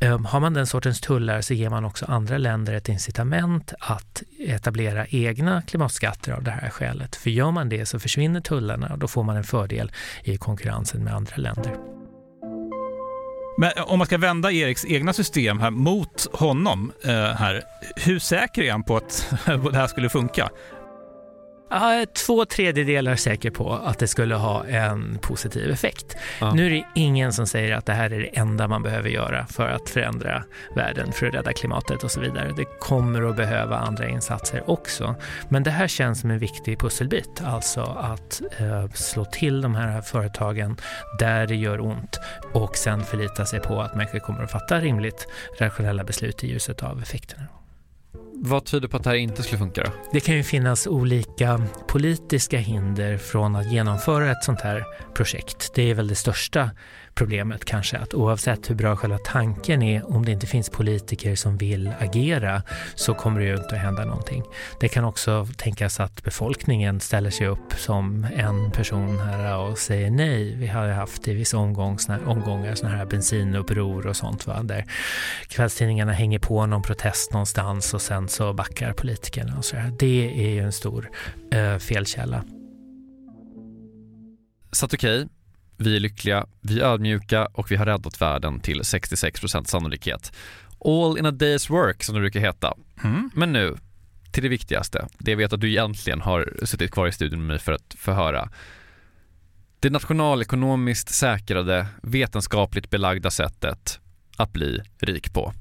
Ehm, 0.00 0.24
har 0.24 0.40
man 0.40 0.54
den 0.54 0.66
sortens 0.66 1.00
tullar 1.00 1.40
så 1.40 1.54
ger 1.54 1.70
man 1.70 1.84
också 1.84 2.06
andra 2.06 2.38
länder 2.38 2.74
ett 2.74 2.88
incitament 2.88 3.72
att 3.80 4.22
etablera 4.38 5.06
egna 5.06 5.62
klimatskatter 5.62 6.32
av 6.32 6.42
det 6.42 6.50
här 6.50 6.70
skälet. 6.70 7.16
För 7.16 7.30
gör 7.30 7.50
man 7.50 7.68
det 7.68 7.86
så 7.86 7.98
försvinner 7.98 8.40
tullarna 8.40 8.88
och 8.92 8.98
då 8.98 9.08
får 9.08 9.22
man 9.22 9.36
en 9.36 9.44
fördel 9.44 9.92
i 10.24 10.36
konkurrensen 10.36 11.04
med 11.04 11.14
andra 11.14 11.36
länder. 11.36 12.03
Men 13.56 13.70
eh, 13.76 13.92
om 13.92 13.98
man 13.98 14.06
ska 14.06 14.18
vända 14.18 14.52
Eriks 14.52 14.84
egna 14.84 15.12
system 15.12 15.60
här 15.60 15.70
mot 15.70 16.26
honom 16.32 16.92
eh, 17.04 17.12
här, 17.12 17.62
hur 17.96 18.18
säker 18.18 18.62
är 18.62 18.72
han 18.72 18.82
på 18.82 18.96
att 18.96 19.34
det 19.46 19.76
här 19.76 19.86
skulle 19.86 20.08
funka? 20.08 20.50
Ja, 21.74 22.06
två 22.26 22.44
tredjedelar 22.44 23.16
säker 23.16 23.50
på 23.50 23.72
att 23.72 23.98
det 23.98 24.08
skulle 24.08 24.34
ha 24.34 24.64
en 24.64 25.18
positiv 25.22 25.70
effekt. 25.70 26.16
Ja. 26.40 26.54
Nu 26.54 26.66
är 26.66 26.70
det 26.70 26.84
ingen 26.94 27.32
som 27.32 27.46
säger 27.46 27.76
att 27.76 27.86
det 27.86 27.92
här 27.92 28.12
är 28.12 28.20
det 28.20 28.26
enda 28.26 28.68
man 28.68 28.82
behöver 28.82 29.08
göra 29.08 29.46
för 29.46 29.68
att 29.68 29.90
förändra 29.90 30.44
världen, 30.76 31.12
för 31.12 31.26
att 31.26 31.34
rädda 31.34 31.52
klimatet 31.52 32.04
och 32.04 32.10
så 32.10 32.20
vidare. 32.20 32.52
Det 32.56 32.64
kommer 32.64 33.22
att 33.30 33.36
behöva 33.36 33.76
andra 33.76 34.08
insatser 34.08 34.70
också. 34.70 35.14
Men 35.48 35.62
det 35.62 35.70
här 35.70 35.88
känns 35.88 36.20
som 36.20 36.30
en 36.30 36.38
viktig 36.38 36.78
pusselbit, 36.78 37.42
alltså 37.44 37.80
att 37.80 38.42
eh, 38.58 38.90
slå 38.90 39.24
till 39.24 39.60
de 39.60 39.74
här 39.74 40.00
företagen 40.00 40.76
där 41.18 41.46
det 41.46 41.56
gör 41.56 41.80
ont 41.80 42.20
och 42.52 42.76
sen 42.76 43.04
förlita 43.04 43.46
sig 43.46 43.60
på 43.60 43.80
att 43.80 43.94
människor 43.94 44.18
kommer 44.18 44.42
att 44.42 44.50
fatta 44.50 44.80
rimligt 44.80 45.28
rationella 45.58 46.04
beslut 46.04 46.44
i 46.44 46.46
ljuset 46.46 46.82
av 46.82 47.02
effekterna. 47.02 47.46
Vad 48.36 48.64
tyder 48.64 48.88
på 48.88 48.96
att 48.96 49.04
det 49.04 49.10
här 49.10 49.16
inte 49.16 49.42
skulle 49.42 49.58
funka 49.58 49.82
då? 49.82 49.90
Det 50.12 50.20
kan 50.20 50.34
ju 50.36 50.42
finnas 50.42 50.86
olika 50.86 51.62
politiska 51.88 52.58
hinder 52.58 53.18
från 53.18 53.56
att 53.56 53.72
genomföra 53.72 54.30
ett 54.30 54.44
sånt 54.44 54.60
här 54.60 54.84
projekt. 55.14 55.72
Det 55.74 55.90
är 55.90 55.94
väl 55.94 56.08
det 56.08 56.14
största 56.14 56.70
problemet 57.14 57.64
kanske 57.64 57.98
att 57.98 58.14
oavsett 58.14 58.70
hur 58.70 58.74
bra 58.74 58.96
själva 58.96 59.18
tanken 59.18 59.82
är, 59.82 60.10
om 60.14 60.24
det 60.24 60.32
inte 60.32 60.46
finns 60.46 60.70
politiker 60.70 61.34
som 61.34 61.56
vill 61.56 61.92
agera 62.00 62.62
så 62.94 63.14
kommer 63.14 63.40
det 63.40 63.46
ju 63.46 63.56
inte 63.56 63.74
att 63.74 63.82
hända 63.82 64.04
någonting. 64.04 64.42
Det 64.80 64.88
kan 64.88 65.04
också 65.04 65.46
tänkas 65.56 66.00
att 66.00 66.22
befolkningen 66.22 67.00
ställer 67.00 67.30
sig 67.30 67.46
upp 67.46 67.72
som 67.76 68.26
en 68.36 68.70
person 68.70 69.18
här 69.18 69.58
och 69.58 69.78
säger 69.78 70.10
nej. 70.10 70.54
Vi 70.56 70.66
har 70.66 70.88
haft 70.88 71.28
i 71.28 71.34
vissa 71.34 71.58
omgång, 71.58 71.98
såna, 71.98 72.18
omgångar 72.26 72.74
sådana 72.74 72.96
här 72.96 73.06
bensinuppror 73.06 74.06
och 74.06 74.16
sånt 74.16 74.46
va? 74.46 74.62
där 74.62 74.84
kvällstidningarna 75.48 76.12
hänger 76.12 76.38
på 76.38 76.66
någon 76.66 76.82
protest 76.82 77.32
någonstans 77.32 77.94
och 77.94 78.02
sen 78.02 78.28
så 78.28 78.52
backar 78.52 78.92
politikerna 78.92 79.58
och 79.58 79.64
så 79.64 79.76
här. 79.76 79.92
Det 79.98 80.46
är 80.46 80.50
ju 80.50 80.60
en 80.60 80.72
stor 80.72 81.10
uh, 81.54 81.78
felkälla. 81.78 82.44
Så 84.72 84.84
att 84.84 84.94
okej, 84.94 85.22
okay 85.22 85.33
vi 85.76 85.96
är 85.96 86.00
lyckliga, 86.00 86.46
vi 86.60 86.80
är 86.80 86.84
ödmjuka 86.84 87.46
och 87.46 87.70
vi 87.70 87.76
har 87.76 87.86
räddat 87.86 88.20
världen 88.20 88.60
till 88.60 88.80
66% 88.80 89.64
sannolikhet. 89.64 90.32
All 90.84 91.18
in 91.18 91.26
a 91.26 91.30
day's 91.30 91.70
work 91.70 92.02
som 92.02 92.14
det 92.14 92.20
brukar 92.20 92.40
heta. 92.40 92.74
Mm. 93.04 93.30
Men 93.34 93.52
nu 93.52 93.76
till 94.34 94.42
det 94.42 94.48
viktigaste, 94.48 95.06
det 95.18 95.30
jag 95.30 95.38
vet 95.38 95.52
att 95.52 95.60
du 95.60 95.70
egentligen 95.70 96.20
har 96.20 96.52
suttit 96.62 96.90
kvar 96.90 97.06
i 97.06 97.12
studion 97.12 97.38
med 97.38 97.48
mig 97.48 97.58
för 97.58 97.72
att 97.72 97.94
förhöra. 97.98 98.48
Det 99.80 99.90
nationalekonomiskt 99.90 101.08
säkrade, 101.08 101.86
vetenskapligt 102.02 102.90
belagda 102.90 103.30
sättet 103.30 104.00
att 104.36 104.52
bli 104.52 104.80
rik 104.98 105.32
på. 105.32 105.52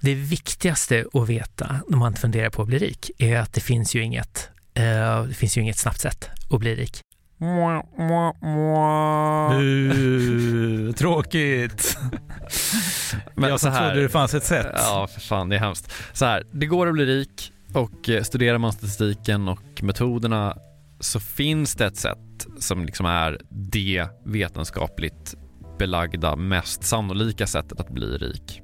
Det 0.00 0.14
viktigaste 0.14 1.04
att 1.12 1.28
veta 1.28 1.80
när 1.88 1.98
man 1.98 2.14
funderar 2.14 2.50
på 2.50 2.62
att 2.62 2.68
bli 2.68 2.78
rik 2.78 3.10
är 3.18 3.38
att 3.38 3.52
det 3.52 3.60
finns 3.60 3.94
ju 3.94 4.02
inget, 4.02 4.48
uh, 4.78 5.22
det 5.28 5.34
finns 5.34 5.56
ju 5.56 5.60
inget 5.60 5.78
snabbt 5.78 6.00
sätt 6.00 6.30
att 6.50 6.60
bli 6.60 6.74
rik. 6.74 7.00
Mua, 7.38 7.82
mua, 7.98 8.32
mua. 8.40 9.60
Uh, 9.60 10.92
tråkigt. 10.92 11.98
Men 13.34 13.50
jag 13.50 13.60
så 13.60 13.68
här, 13.68 13.90
trodde 13.90 14.02
det 14.02 14.08
fanns 14.08 14.34
ett 14.34 14.44
sätt. 14.44 14.72
Ja, 14.74 15.08
för 15.12 15.20
fan, 15.20 15.48
det 15.48 15.56
är 15.56 15.60
hemskt. 15.60 15.92
Så 16.12 16.24
här, 16.24 16.44
det 16.52 16.66
går 16.66 16.86
att 16.86 16.92
bli 16.92 17.06
rik 17.06 17.52
och 17.72 18.08
eh, 18.08 18.22
studerar 18.22 18.58
man 18.58 18.72
statistiken 18.72 19.48
och 19.48 19.82
metoderna 19.82 20.56
så 21.00 21.20
finns 21.20 21.74
det 21.74 21.86
ett 21.86 21.96
sätt 21.96 22.46
som 22.58 22.84
liksom 22.84 23.06
är 23.06 23.40
det 23.50 24.06
vetenskapligt 24.24 25.34
belagda, 25.78 26.36
mest 26.36 26.82
sannolika 26.82 27.46
sättet 27.46 27.80
att 27.80 27.90
bli 27.90 28.06
rik. 28.06 28.62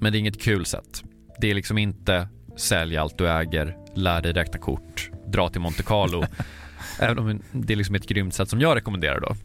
Men 0.00 0.12
det 0.12 0.18
är 0.18 0.20
inget 0.20 0.42
kul 0.42 0.66
sätt. 0.66 1.02
Det 1.38 1.50
är 1.50 1.54
liksom 1.54 1.78
inte 1.78 2.28
sälj 2.56 2.96
allt 2.96 3.18
du 3.18 3.28
äger, 3.28 3.76
lär 3.94 4.22
dig 4.22 4.32
räkna 4.32 4.58
kort, 4.58 5.10
dra 5.26 5.48
till 5.48 5.60
Monte 5.60 5.82
Carlo 5.82 6.24
Även 6.98 7.18
om 7.18 7.42
det 7.52 7.72
är 7.72 7.76
liksom 7.76 7.94
ett 7.94 8.06
grymt 8.06 8.34
sätt 8.34 8.48
som 8.48 8.60
jag 8.60 8.76
rekommenderar 8.76 9.20
då 9.20 9.36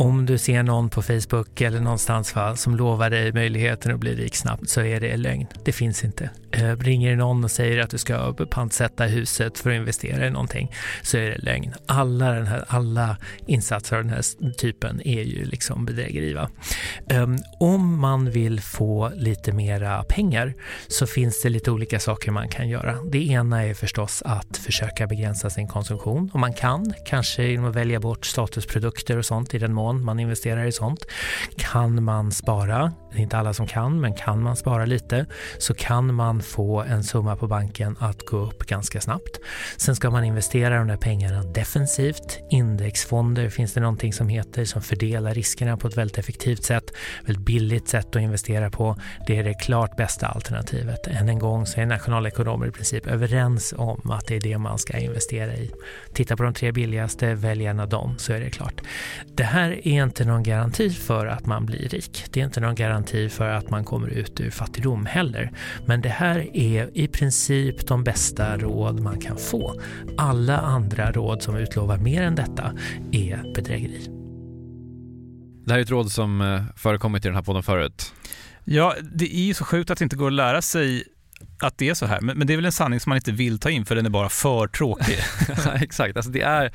om 0.00 0.26
du 0.26 0.38
ser 0.38 0.62
någon 0.62 0.88
på 0.88 1.02
Facebook 1.02 1.60
eller 1.60 1.80
någonstans 1.80 2.34
va, 2.34 2.56
som 2.56 2.76
lovar 2.76 3.10
dig 3.10 3.32
möjligheten 3.32 3.94
att 3.94 4.00
bli 4.00 4.14
rik 4.14 4.36
snabbt 4.36 4.68
så 4.68 4.80
är 4.80 5.00
det 5.00 5.16
lögn. 5.16 5.46
Det 5.64 5.72
finns 5.72 6.04
inte. 6.04 6.30
Eh, 6.52 6.76
ringer 6.76 7.16
någon 7.16 7.44
och 7.44 7.50
säger 7.50 7.78
att 7.78 7.90
du 7.90 7.98
ska 7.98 8.34
pantsätta 8.50 9.04
huset 9.04 9.58
för 9.58 9.70
att 9.70 9.76
investera 9.76 10.26
i 10.26 10.30
någonting 10.30 10.72
så 11.02 11.16
är 11.16 11.30
det 11.30 11.38
lögn. 11.38 11.74
Alla, 11.86 12.30
den 12.30 12.46
här, 12.46 12.64
alla 12.68 13.16
insatser 13.46 13.96
av 13.96 14.04
den 14.04 14.12
här 14.12 14.52
typen 14.52 15.00
är 15.04 15.22
ju 15.22 15.44
liksom 15.44 15.84
bedrägeri. 15.84 16.32
Va? 16.32 16.50
Ehm, 17.10 17.36
om 17.60 18.00
man 18.00 18.30
vill 18.30 18.60
få 18.60 19.10
lite 19.14 19.52
mera 19.52 20.04
pengar 20.04 20.54
så 20.88 21.06
finns 21.06 21.42
det 21.42 21.48
lite 21.48 21.70
olika 21.70 22.00
saker 22.00 22.30
man 22.30 22.48
kan 22.48 22.68
göra. 22.68 22.96
Det 23.12 23.26
ena 23.26 23.64
är 23.64 23.74
förstås 23.74 24.22
att 24.26 24.56
försöka 24.56 25.06
begränsa 25.06 25.50
sin 25.50 25.68
konsumtion 25.68 26.30
om 26.32 26.40
man 26.40 26.52
kan, 26.52 26.92
kanske 27.06 27.44
genom 27.44 27.70
att 27.70 27.76
välja 27.76 28.00
bort 28.00 28.26
statusprodukter 28.26 29.16
och 29.16 29.24
sånt 29.26 29.54
i 29.54 29.58
den 29.58 29.72
mån 29.72 30.04
man 30.04 30.20
investerar 30.20 30.64
i 30.64 30.72
sånt. 30.72 31.06
Kan 31.56 32.04
man 32.04 32.32
spara, 32.32 32.92
det 33.12 33.18
är 33.18 33.22
inte 33.22 33.38
alla 33.38 33.54
som 33.54 33.66
kan, 33.66 34.00
men 34.00 34.14
kan 34.14 34.42
man 34.42 34.56
spara 34.56 34.84
lite 34.84 35.26
så 35.58 35.74
kan 35.74 36.14
man 36.14 36.39
få 36.40 36.82
en 36.82 37.04
summa 37.04 37.36
på 37.36 37.46
banken 37.46 37.96
att 38.00 38.26
gå 38.26 38.36
upp 38.36 38.66
ganska 38.66 39.00
snabbt. 39.00 39.40
Sen 39.76 39.96
ska 39.96 40.10
man 40.10 40.24
investera 40.24 40.78
de 40.78 40.88
där 40.88 40.96
pengarna 40.96 41.42
defensivt. 41.42 42.38
Indexfonder 42.50 43.48
finns 43.48 43.72
det 43.74 43.80
någonting 43.80 44.12
som 44.12 44.28
heter 44.28 44.64
som 44.64 44.82
fördelar 44.82 45.34
riskerna 45.34 45.76
på 45.76 45.88
ett 45.88 45.96
väldigt 45.96 46.18
effektivt 46.18 46.64
sätt. 46.64 46.92
Väldigt 47.24 47.46
billigt 47.46 47.88
sätt 47.88 48.16
att 48.16 48.22
investera 48.22 48.70
på. 48.70 48.96
Det 49.26 49.38
är 49.38 49.44
det 49.44 49.54
klart 49.54 49.96
bästa 49.96 50.26
alternativet. 50.26 51.06
Än 51.06 51.28
en 51.28 51.38
gång 51.38 51.66
så 51.66 51.80
är 51.80 51.86
nationalekonomer 51.86 52.66
i 52.66 52.70
princip 52.70 53.06
överens 53.06 53.74
om 53.76 54.10
att 54.10 54.26
det 54.26 54.36
är 54.36 54.40
det 54.40 54.58
man 54.58 54.78
ska 54.78 54.98
investera 54.98 55.54
i. 55.54 55.70
Titta 56.12 56.36
på 56.36 56.42
de 56.42 56.54
tre 56.54 56.72
billigaste, 56.72 57.34
välj 57.34 57.66
en 57.66 57.80
av 57.80 57.88
dem 57.88 58.14
så 58.18 58.32
är 58.32 58.40
det 58.40 58.50
klart. 58.50 58.80
Det 59.34 59.44
här 59.44 59.70
är 59.70 60.04
inte 60.04 60.24
någon 60.24 60.42
garanti 60.42 60.90
för 60.90 61.26
att 61.26 61.46
man 61.46 61.66
blir 61.66 61.88
rik. 61.88 62.24
Det 62.30 62.40
är 62.40 62.44
inte 62.44 62.60
någon 62.60 62.74
garanti 62.74 63.28
för 63.28 63.48
att 63.48 63.70
man 63.70 63.84
kommer 63.84 64.08
ut 64.08 64.40
ur 64.40 64.50
fattigdom 64.50 65.06
heller. 65.06 65.50
Men 65.86 66.00
det 66.00 66.08
här 66.08 66.29
är 66.38 66.98
i 66.98 67.08
princip 67.08 67.86
de 67.86 68.04
bästa 68.04 68.56
råd 68.56 69.00
man 69.00 69.20
kan 69.20 69.36
få. 69.36 69.80
Alla 70.18 70.58
andra 70.58 71.12
råd 71.12 71.42
som 71.42 71.56
utlovar 71.56 71.98
mer 71.98 72.22
än 72.22 72.34
detta 72.34 72.72
är 73.12 73.54
bedrägeri. 73.54 74.06
Det 75.66 75.72
här 75.72 75.78
är 75.78 75.82
ett 75.82 75.90
råd 75.90 76.12
som 76.12 76.40
eh, 76.40 76.62
förekommit 76.76 77.24
i 77.24 77.28
den 77.28 77.34
här 77.34 77.42
podden 77.42 77.62
förut. 77.62 78.12
Ja, 78.64 78.94
det 79.12 79.36
är 79.36 79.44
ju 79.46 79.54
så 79.54 79.64
sjukt 79.64 79.90
att 79.90 79.98
det 79.98 80.04
inte 80.04 80.16
går 80.16 80.26
att 80.26 80.32
lära 80.32 80.62
sig 80.62 81.04
att 81.60 81.78
det 81.78 81.88
är 81.88 81.94
så 81.94 82.06
här. 82.06 82.20
Men, 82.20 82.38
men, 82.38 82.46
det 82.46 82.52
är 82.52 82.56
väl 82.56 82.64
en 82.64 82.72
sanning 82.72 83.00
som 83.00 83.10
man 83.10 83.16
inte 83.16 83.32
vill 83.32 83.58
ta 83.58 83.70
in 83.70 83.84
för 83.84 83.94
den 83.94 84.06
är 84.06 84.10
bara 84.10 84.28
för 84.28 84.66
tråkig. 84.66 85.18
Exakt, 85.80 86.16
alltså 86.16 86.32
det 86.32 86.40
är, 86.40 86.72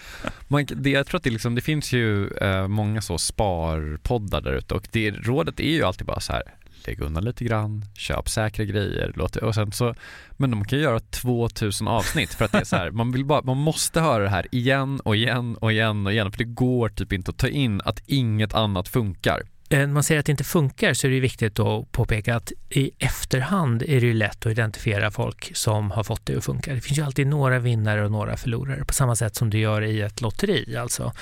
man, 0.48 0.66
det, 0.70 0.90
jag 0.90 1.08
tror 1.08 1.18
att 1.18 1.24
det, 1.24 1.30
liksom, 1.30 1.56
det 1.56 1.62
finns 1.62 1.94
ju 1.94 2.28
eh, 2.28 2.68
många 2.68 3.02
så 3.02 3.18
sparpoddar 3.18 4.42
där 4.42 4.54
ute 4.54 4.74
och 4.74 4.88
det, 4.92 5.12
rådet 5.12 5.60
är 5.60 5.72
ju 5.72 5.84
alltid 5.84 6.08
bara 6.08 6.20
så 6.20 6.34
här, 6.34 6.44
lägg 6.88 7.02
undan 7.02 7.24
lite 7.24 7.44
grann, 7.44 7.86
köp 7.94 8.30
säkra 8.30 8.66
grejer, 8.66 9.14
låt, 9.16 9.36
och 9.36 9.56
sen 9.56 9.72
så, 9.72 9.96
men 10.32 10.52
de 10.52 10.66
kan 10.66 10.80
göra 10.80 11.00
2000 11.00 11.88
avsnitt 11.88 12.34
för 12.34 12.46
att 12.46 12.52
det 12.52 12.58
är 12.58 12.64
så 12.64 12.76
här, 12.76 12.92
man 12.92 13.12
vill 13.12 13.26
bara, 13.26 13.42
man 13.42 13.58
måste 13.58 14.02
höra 14.02 14.24
det 14.24 14.30
här 14.30 14.48
igen 14.52 15.00
och 15.00 15.16
igen 15.16 15.56
och 15.56 15.72
igen 15.72 16.06
och 16.06 16.12
igen 16.12 16.32
för 16.32 16.38
det 16.38 16.44
går 16.44 16.90
typ 16.90 17.14
inte 17.14 17.32
att 17.32 17.38
ta 17.38 17.48
in 17.48 17.82
att 17.86 18.04
inget 18.06 18.54
annat 18.54 18.88
funkar. 18.88 19.44
Eh, 19.70 19.80
när 19.80 19.88
man 19.88 20.04
säger 20.04 20.20
att 20.20 20.26
det 20.26 20.32
inte 20.32 20.44
funkar 20.44 20.94
så 20.94 21.08
är 21.08 21.12
det 21.12 21.20
viktigt 21.20 21.60
att 21.60 21.92
påpeka 21.92 22.36
att 22.36 22.52
i 22.70 22.92
efterhand 23.00 23.82
är 23.82 24.02
det 24.02 24.08
ju 24.08 24.14
lätt 24.14 24.46
att 24.46 24.52
identifiera 24.52 25.12
folk 25.12 25.52
som 25.56 25.92
har 25.92 26.04
fått 26.04 26.26
det 26.26 26.38
att 26.38 26.46
funka. 26.46 26.74
Det 26.74 26.82
finns 26.82 27.00
ju 27.00 27.04
alltid 27.04 27.28
några 27.28 27.60
vinnare 27.60 28.06
och 28.06 28.12
några 28.12 28.38
förlorare 28.38 28.86
på 28.86 28.94
samma 28.94 29.16
sätt 29.16 29.36
som 29.36 29.50
du 29.50 29.60
gör 29.60 29.82
i 29.82 30.02
ett 30.02 30.22
lotteri. 30.22 30.78
Alltså, 30.78 31.14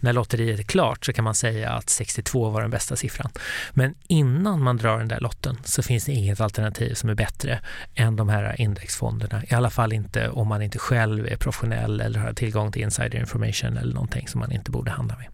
när 0.00 0.12
lotteriet 0.12 0.60
är 0.60 0.64
klart 0.64 1.04
så 1.04 1.12
kan 1.12 1.24
man 1.24 1.34
säga 1.34 1.70
att 1.70 1.90
62 1.90 2.50
var 2.50 2.60
den 2.60 2.70
bästa 2.70 2.96
siffran. 2.96 3.30
Men 3.70 3.94
innan 4.08 4.62
man 4.62 4.76
drar 4.76 4.98
den 4.98 5.08
där 5.08 5.20
lotten 5.20 5.56
så 5.64 5.82
finns 5.82 6.04
det 6.04 6.12
inget 6.12 6.40
alternativ 6.40 6.94
som 6.94 7.10
är 7.10 7.14
bättre 7.14 7.60
än 7.94 8.16
de 8.16 8.28
här 8.28 8.60
indexfonderna. 8.60 9.42
I 9.50 9.54
alla 9.54 9.70
fall 9.70 9.92
inte 9.92 10.28
om 10.28 10.48
man 10.48 10.62
inte 10.62 10.78
själv 10.78 11.26
är 11.26 11.36
professionell 11.36 12.00
eller 12.00 12.20
har 12.20 12.32
tillgång 12.32 12.72
till 12.72 12.82
insider 12.82 13.20
information 13.20 13.76
eller 13.76 13.94
någonting 13.94 14.28
som 14.28 14.40
man 14.40 14.52
inte 14.52 14.70
borde 14.70 14.90
handla 14.90 15.16
med. 15.16 15.28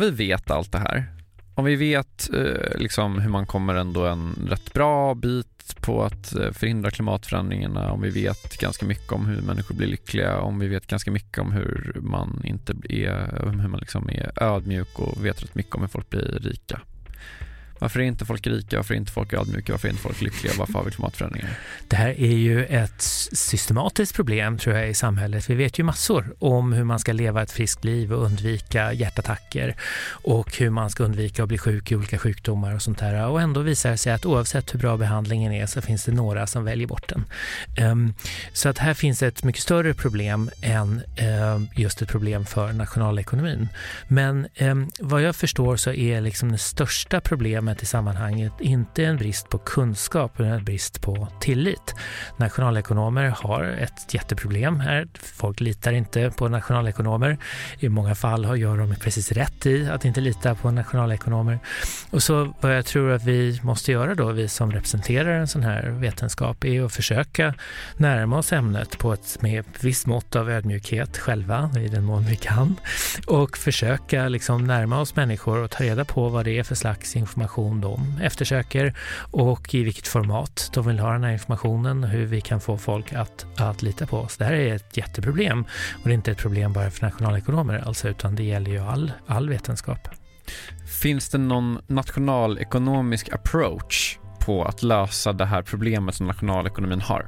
Om 0.00 0.06
vi 0.06 0.10
vet 0.10 0.50
allt 0.50 0.72
det 0.72 0.78
här, 0.78 1.06
om 1.54 1.64
vi 1.64 1.76
vet 1.76 2.30
eh, 2.34 2.78
liksom 2.78 3.18
hur 3.18 3.30
man 3.30 3.46
kommer 3.46 3.74
ändå 3.74 4.06
en 4.06 4.48
rätt 4.50 4.72
bra 4.72 5.14
bit 5.14 5.76
på 5.80 6.02
att 6.02 6.34
eh, 6.34 6.52
förhindra 6.52 6.90
klimatförändringarna, 6.90 7.92
om 7.92 8.00
vi 8.00 8.10
vet 8.10 8.58
ganska 8.58 8.86
mycket 8.86 9.12
om 9.12 9.26
hur 9.26 9.42
människor 9.42 9.74
blir 9.74 9.86
lyckliga, 9.86 10.38
om 10.38 10.58
vi 10.58 10.68
vet 10.68 10.86
ganska 10.86 11.10
mycket 11.10 11.38
om 11.38 11.52
hur 11.52 11.96
man 12.00 12.42
inte 12.44 12.72
är, 12.88 13.44
hur 13.44 13.68
man 13.68 13.80
liksom 13.80 14.08
är 14.08 14.42
ödmjuk 14.42 14.98
och 14.98 15.24
vet 15.24 15.42
rätt 15.42 15.54
mycket 15.54 15.74
om 15.74 15.80
hur 15.80 15.88
folk 15.88 16.10
blir 16.10 16.38
rika. 16.42 16.80
Varför 17.80 18.00
är 18.00 18.04
inte 18.04 18.24
folk 18.24 18.46
rika? 18.46 18.76
Varför 18.76 18.94
är 18.94 18.98
inte 18.98 19.12
folk 19.12 19.32
ödmjuka? 19.32 19.72
Varför 19.72 19.88
är 19.88 19.90
inte 19.90 20.02
folk 20.02 20.20
lyckliga? 20.20 20.52
Varför 20.58 20.72
har 20.72 20.84
vi 20.84 20.90
klimatförändringar? 20.90 21.50
Det 21.88 21.96
här 21.96 22.20
är 22.20 22.36
ju 22.36 22.64
ett 22.64 23.02
systematiskt 23.32 24.14
problem 24.14 24.58
tror 24.58 24.76
jag 24.76 24.90
i 24.90 24.94
samhället. 24.94 25.50
Vi 25.50 25.54
vet 25.54 25.78
ju 25.78 25.82
massor 25.82 26.34
om 26.38 26.72
hur 26.72 26.84
man 26.84 26.98
ska 26.98 27.12
leva 27.12 27.42
ett 27.42 27.50
friskt 27.50 27.84
liv 27.84 28.12
och 28.12 28.24
undvika 28.24 28.92
hjärtattacker 28.92 29.74
och 30.24 30.56
hur 30.56 30.70
man 30.70 30.90
ska 30.90 31.04
undvika 31.04 31.42
att 31.42 31.48
bli 31.48 31.58
sjuk 31.58 31.92
i 31.92 31.96
olika 31.96 32.18
sjukdomar 32.18 32.74
och 32.74 32.82
sånt 32.82 32.98
där. 32.98 33.28
Och 33.28 33.40
ändå 33.40 33.60
visar 33.60 33.90
det 33.90 33.96
sig 33.96 34.12
att 34.12 34.26
oavsett 34.26 34.74
hur 34.74 34.78
bra 34.78 34.96
behandlingen 34.96 35.52
är 35.52 35.66
så 35.66 35.80
finns 35.80 36.04
det 36.04 36.12
några 36.12 36.46
som 36.46 36.64
väljer 36.64 36.86
bort 36.86 37.08
den. 37.08 37.24
Ehm, 37.76 38.14
så 38.52 38.68
att 38.68 38.78
här 38.78 38.94
finns 38.94 39.22
ett 39.22 39.44
mycket 39.44 39.62
större 39.62 39.94
problem 39.94 40.50
än 40.62 41.02
ehm, 41.16 41.68
just 41.76 42.02
ett 42.02 42.08
problem 42.08 42.46
för 42.46 42.72
nationalekonomin. 42.72 43.68
Men 44.08 44.48
ehm, 44.54 44.90
vad 45.00 45.22
jag 45.22 45.36
förstår 45.36 45.76
så 45.76 45.92
är 45.92 46.20
liksom 46.20 46.52
det 46.52 46.58
största 46.58 47.20
problemet 47.20 47.69
problemet 47.70 47.82
i 47.82 47.86
sammanhanget 47.86 48.52
inte 48.60 49.04
en 49.04 49.16
brist 49.16 49.48
på 49.48 49.58
kunskap 49.58 50.40
utan 50.40 50.52
en 50.52 50.64
brist 50.64 51.00
på 51.00 51.28
tillit. 51.40 51.94
Nationalekonomer 52.36 53.34
har 53.36 53.64
ett 53.64 54.14
jätteproblem 54.14 54.80
här. 54.80 55.08
Folk 55.14 55.60
litar 55.60 55.92
inte 55.92 56.30
på 56.30 56.48
nationalekonomer. 56.48 57.38
I 57.80 57.88
många 57.88 58.14
fall 58.14 58.60
gör 58.60 58.78
de 58.78 58.94
precis 58.94 59.32
rätt 59.32 59.66
i 59.66 59.88
att 59.88 60.04
inte 60.04 60.20
lita 60.20 60.54
på 60.54 60.70
nationalekonomer. 60.70 61.58
Och 62.10 62.22
så 62.22 62.54
vad 62.60 62.76
jag 62.76 62.86
tror 62.86 63.12
att 63.12 63.24
vi 63.24 63.60
måste 63.62 63.92
göra 63.92 64.14
då, 64.14 64.32
vi 64.32 64.48
som 64.48 64.72
representerar 64.72 65.40
en 65.40 65.48
sån 65.48 65.62
här 65.62 65.90
vetenskap, 65.90 66.64
är 66.64 66.84
att 66.84 66.92
försöka 66.92 67.54
närma 67.96 68.38
oss 68.38 68.52
ämnet 68.52 68.98
på 68.98 69.12
ett 69.12 69.42
med 69.42 69.64
visst 69.80 70.06
mått 70.06 70.36
av 70.36 70.50
ödmjukhet 70.50 71.18
själva, 71.18 71.70
i 71.76 71.88
den 71.88 72.04
mån 72.04 72.24
vi 72.24 72.36
kan, 72.36 72.76
och 73.26 73.56
försöka 73.58 74.28
liksom 74.28 74.66
närma 74.66 75.00
oss 75.00 75.16
människor 75.16 75.58
och 75.58 75.70
ta 75.70 75.84
reda 75.84 76.04
på 76.04 76.28
vad 76.28 76.44
det 76.44 76.58
är 76.58 76.62
för 76.62 76.74
slags 76.74 77.16
information 77.16 77.59
information 77.60 77.80
de 77.80 78.24
eftersöker 78.24 78.94
och 79.30 79.74
i 79.74 79.84
vilket 79.84 80.08
format 80.08 80.70
de 80.74 80.86
vill 80.86 80.98
ha 80.98 81.12
den 81.12 81.24
här 81.24 81.32
informationen 81.32 82.04
hur 82.04 82.26
vi 82.26 82.40
kan 82.40 82.60
få 82.60 82.78
folk 82.78 83.12
att, 83.12 83.46
att 83.56 83.82
lita 83.82 84.06
på 84.06 84.18
oss. 84.18 84.36
Det 84.36 84.44
här 84.44 84.52
är 84.52 84.74
ett 84.74 84.96
jätteproblem 84.96 85.64
och 85.92 86.04
det 86.04 86.10
är 86.10 86.14
inte 86.14 86.30
ett 86.30 86.38
problem 86.38 86.72
bara 86.72 86.90
för 86.90 87.06
nationalekonomer 87.06 87.82
alltså, 87.86 88.08
utan 88.08 88.36
det 88.36 88.42
gäller 88.42 88.70
ju 88.70 88.78
all, 88.78 89.12
all 89.26 89.48
vetenskap. 89.48 90.08
Finns 91.02 91.28
det 91.28 91.38
någon 91.38 91.78
nationalekonomisk 91.86 93.32
approach 93.32 94.18
på 94.40 94.64
att 94.64 94.82
lösa 94.82 95.32
det 95.32 95.46
här 95.46 95.62
problemet 95.62 96.14
som 96.14 96.26
nationalekonomin 96.26 97.00
har? 97.00 97.26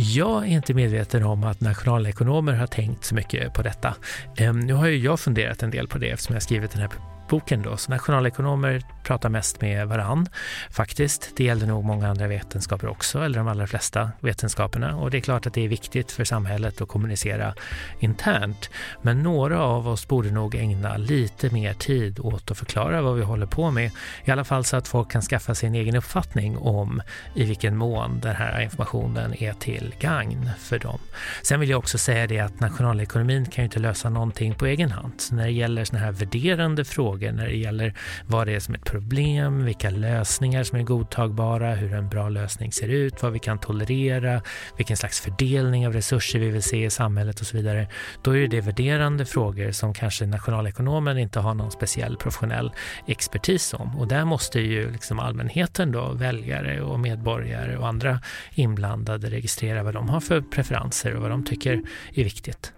Jag 0.00 0.42
är 0.42 0.48
inte 0.48 0.74
medveten 0.74 1.24
om 1.24 1.44
att 1.44 1.60
nationalekonomer 1.60 2.52
har 2.52 2.66
tänkt 2.66 3.04
så 3.04 3.14
mycket 3.14 3.54
på 3.54 3.62
detta. 3.62 3.94
Ehm, 4.36 4.60
nu 4.60 4.72
har 4.74 4.86
ju 4.86 4.98
jag 4.98 5.20
funderat 5.20 5.62
en 5.62 5.70
del 5.70 5.88
på 5.88 5.98
det 5.98 6.10
eftersom 6.10 6.34
jag 6.34 6.42
skrivit 6.42 6.70
den 6.70 6.80
här 6.80 6.88
boken 7.28 7.62
då. 7.62 7.76
Så 7.76 7.90
nationalekonomer 7.90 8.82
pratar 9.04 9.28
mest 9.28 9.60
med 9.60 9.88
varann 9.88 10.28
faktiskt. 10.70 11.32
Det 11.36 11.44
gäller 11.44 11.66
nog 11.66 11.84
många 11.84 12.08
andra 12.08 12.26
vetenskaper 12.26 12.88
också, 12.88 13.18
eller 13.18 13.38
de 13.38 13.48
allra 13.48 13.66
flesta 13.66 14.10
vetenskaperna. 14.20 14.96
Och 14.96 15.10
det 15.10 15.16
är 15.16 15.20
klart 15.20 15.46
att 15.46 15.54
det 15.54 15.64
är 15.64 15.68
viktigt 15.68 16.12
för 16.12 16.24
samhället 16.24 16.80
att 16.80 16.88
kommunicera 16.88 17.54
internt. 17.98 18.70
Men 19.02 19.22
några 19.22 19.62
av 19.62 19.88
oss 19.88 20.08
borde 20.08 20.30
nog 20.30 20.54
ägna 20.54 20.96
lite 20.96 21.50
mer 21.50 21.74
tid 21.74 22.20
åt 22.20 22.50
att 22.50 22.58
förklara 22.58 23.02
vad 23.02 23.16
vi 23.16 23.22
håller 23.22 23.46
på 23.46 23.70
med. 23.70 23.90
I 24.24 24.30
alla 24.30 24.44
fall 24.44 24.64
så 24.64 24.76
att 24.76 24.88
folk 24.88 25.10
kan 25.10 25.22
skaffa 25.22 25.54
sig 25.54 25.66
en 25.66 25.74
egen 25.74 25.96
uppfattning 25.96 26.58
om 26.58 27.02
i 27.34 27.44
vilken 27.44 27.76
mån 27.76 28.20
den 28.20 28.36
här 28.36 28.60
informationen 28.60 29.42
är 29.42 29.52
till 29.52 29.94
gagn 30.00 30.50
för 30.58 30.78
dem. 30.78 30.98
Sen 31.42 31.60
vill 31.60 31.70
jag 31.70 31.78
också 31.78 31.98
säga 31.98 32.26
det 32.26 32.40
att 32.40 32.60
nationalekonomin 32.60 33.46
kan 33.46 33.62
ju 33.62 33.64
inte 33.64 33.78
lösa 33.78 34.10
någonting 34.10 34.54
på 34.54 34.66
egen 34.66 34.90
hand. 34.90 35.12
Så 35.18 35.34
när 35.34 35.44
det 35.44 35.52
gäller 35.52 35.84
sådana 35.84 36.04
här 36.04 36.12
värderande 36.12 36.84
frågor, 36.84 37.17
när 37.18 37.46
det 37.46 37.56
gäller 37.56 37.94
vad 38.26 38.46
det 38.46 38.54
är 38.54 38.60
som 38.60 38.74
är 38.74 38.78
ett 38.78 38.84
problem, 38.84 39.64
vilka 39.64 39.90
lösningar 39.90 40.64
som 40.64 40.78
är 40.78 40.82
godtagbara, 40.82 41.74
hur 41.74 41.94
en 41.94 42.08
bra 42.08 42.28
lösning 42.28 42.72
ser 42.72 42.88
ut, 42.88 43.22
vad 43.22 43.32
vi 43.32 43.38
kan 43.38 43.58
tolerera, 43.58 44.42
vilken 44.76 44.96
slags 44.96 45.20
fördelning 45.20 45.86
av 45.86 45.92
resurser 45.92 46.38
vi 46.38 46.48
vill 46.48 46.62
se 46.62 46.84
i 46.84 46.90
samhället 46.90 47.40
och 47.40 47.46
så 47.46 47.56
vidare. 47.56 47.88
Då 48.22 48.36
är 48.36 48.48
det 48.48 48.60
värderande 48.60 49.24
frågor 49.24 49.72
som 49.72 49.94
kanske 49.94 50.26
nationalekonomen 50.26 51.18
inte 51.18 51.40
har 51.40 51.54
någon 51.54 51.70
speciell 51.70 52.16
professionell 52.16 52.72
expertis 53.06 53.74
om. 53.74 53.98
Och 53.98 54.08
där 54.08 54.24
måste 54.24 54.60
ju 54.60 54.90
liksom 54.92 55.18
allmänheten 55.18 55.92
då, 55.92 56.12
väljare 56.12 56.82
och 56.82 57.00
medborgare 57.00 57.76
och 57.76 57.88
andra 57.88 58.20
inblandade 58.54 59.30
registrera 59.30 59.82
vad 59.82 59.94
de 59.94 60.08
har 60.08 60.20
för 60.20 60.40
preferenser 60.40 61.14
och 61.14 61.22
vad 61.22 61.30
de 61.30 61.44
tycker 61.44 61.82
är 62.14 62.24
viktigt. 62.24 62.72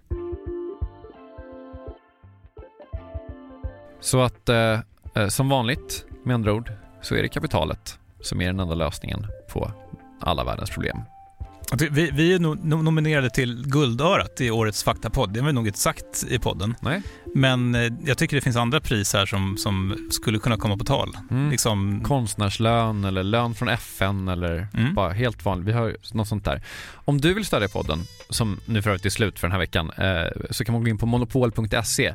Så 4.00 4.20
att 4.22 4.48
eh, 4.48 4.80
Eh, 5.14 5.28
som 5.28 5.48
vanligt, 5.48 6.04
med 6.24 6.34
andra 6.34 6.52
ord, 6.52 6.72
så 7.02 7.14
är 7.14 7.22
det 7.22 7.28
kapitalet 7.28 7.98
som 8.20 8.40
är 8.40 8.46
den 8.46 8.60
enda 8.60 8.74
lösningen 8.74 9.26
på 9.52 9.72
alla 10.20 10.44
världens 10.44 10.70
problem. 10.70 10.98
Vi, 11.90 12.10
vi 12.12 12.34
är 12.34 12.38
nominerade 12.82 13.30
till 13.30 13.64
Guldörat 13.66 14.40
i 14.40 14.50
årets 14.50 14.84
faktapodd. 14.84 15.32
Det 15.32 15.40
har 15.40 15.46
vi 15.46 15.52
nog 15.52 15.66
inte 15.66 15.78
sagt 15.78 16.24
i 16.28 16.38
podden. 16.38 16.74
Nej. 16.80 17.02
Men 17.34 17.74
eh, 17.74 17.92
jag 18.04 18.18
tycker 18.18 18.36
det 18.36 18.40
finns 18.40 18.56
andra 18.56 18.80
pris 18.80 19.12
här 19.12 19.26
som, 19.26 19.56
som 19.56 20.08
skulle 20.10 20.38
kunna 20.38 20.56
komma 20.56 20.76
på 20.76 20.84
tal. 20.84 21.16
Mm. 21.30 21.50
Liksom... 21.50 22.02
Konstnärslön 22.04 23.04
eller 23.04 23.22
lön 23.22 23.54
från 23.54 23.68
FN 23.68 24.28
eller 24.28 24.68
mm. 24.74 24.94
bara 24.94 25.12
helt 25.12 25.44
vanligt. 25.44 25.68
Vi 25.68 25.72
har 25.72 25.96
något 26.12 26.28
sånt 26.28 26.44
där. 26.44 26.62
Om 26.94 27.20
du 27.20 27.34
vill 27.34 27.44
stödja 27.44 27.68
podden, 27.68 27.98
som 28.28 28.60
nu 28.66 28.82
för 28.82 28.90
övrigt 28.90 29.06
är 29.06 29.10
slut 29.10 29.38
för 29.38 29.46
den 29.46 29.52
här 29.52 29.58
veckan, 29.58 29.90
eh, 29.90 30.50
så 30.50 30.64
kan 30.64 30.72
man 30.72 30.82
gå 30.82 30.88
in 30.88 30.98
på 30.98 31.06
monopol.se 31.06 32.14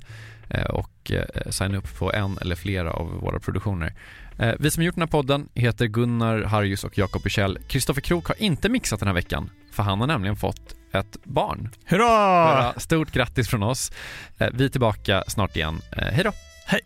och 0.69 1.12
eh, 1.12 1.51
signa 1.51 1.77
upp 1.77 1.97
på 1.97 2.13
en 2.13 2.38
eller 2.38 2.55
flera 2.55 2.91
av 2.91 3.08
våra 3.08 3.39
produktioner. 3.39 3.93
Eh, 4.39 4.53
vi 4.60 4.71
som 4.71 4.84
gjort 4.84 4.95
den 4.95 5.01
här 5.01 5.08
podden 5.08 5.49
heter 5.53 5.86
Gunnar 5.86 6.41
Harjus 6.41 6.84
och 6.84 6.97
Jakob 6.97 7.23
Bursell. 7.23 7.60
Kristoffer 7.67 8.01
Krook 8.01 8.27
har 8.27 8.41
inte 8.41 8.69
mixat 8.69 8.99
den 8.99 9.08
här 9.08 9.15
veckan, 9.15 9.49
för 9.71 9.84
han 9.84 9.99
har 9.99 10.08
nämligen 10.08 10.36
fått 10.36 10.75
ett 10.91 11.17
barn. 11.23 11.69
Hurra! 11.86 12.73
Stort 12.77 13.12
grattis 13.12 13.47
från 13.47 13.63
oss. 13.63 13.91
Vi 14.53 14.65
är 14.65 14.69
tillbaka 14.69 15.23
snart 15.27 15.55
igen. 15.55 15.81
Hej 15.91 16.23
då! 16.23 16.31
Hej! 16.65 16.81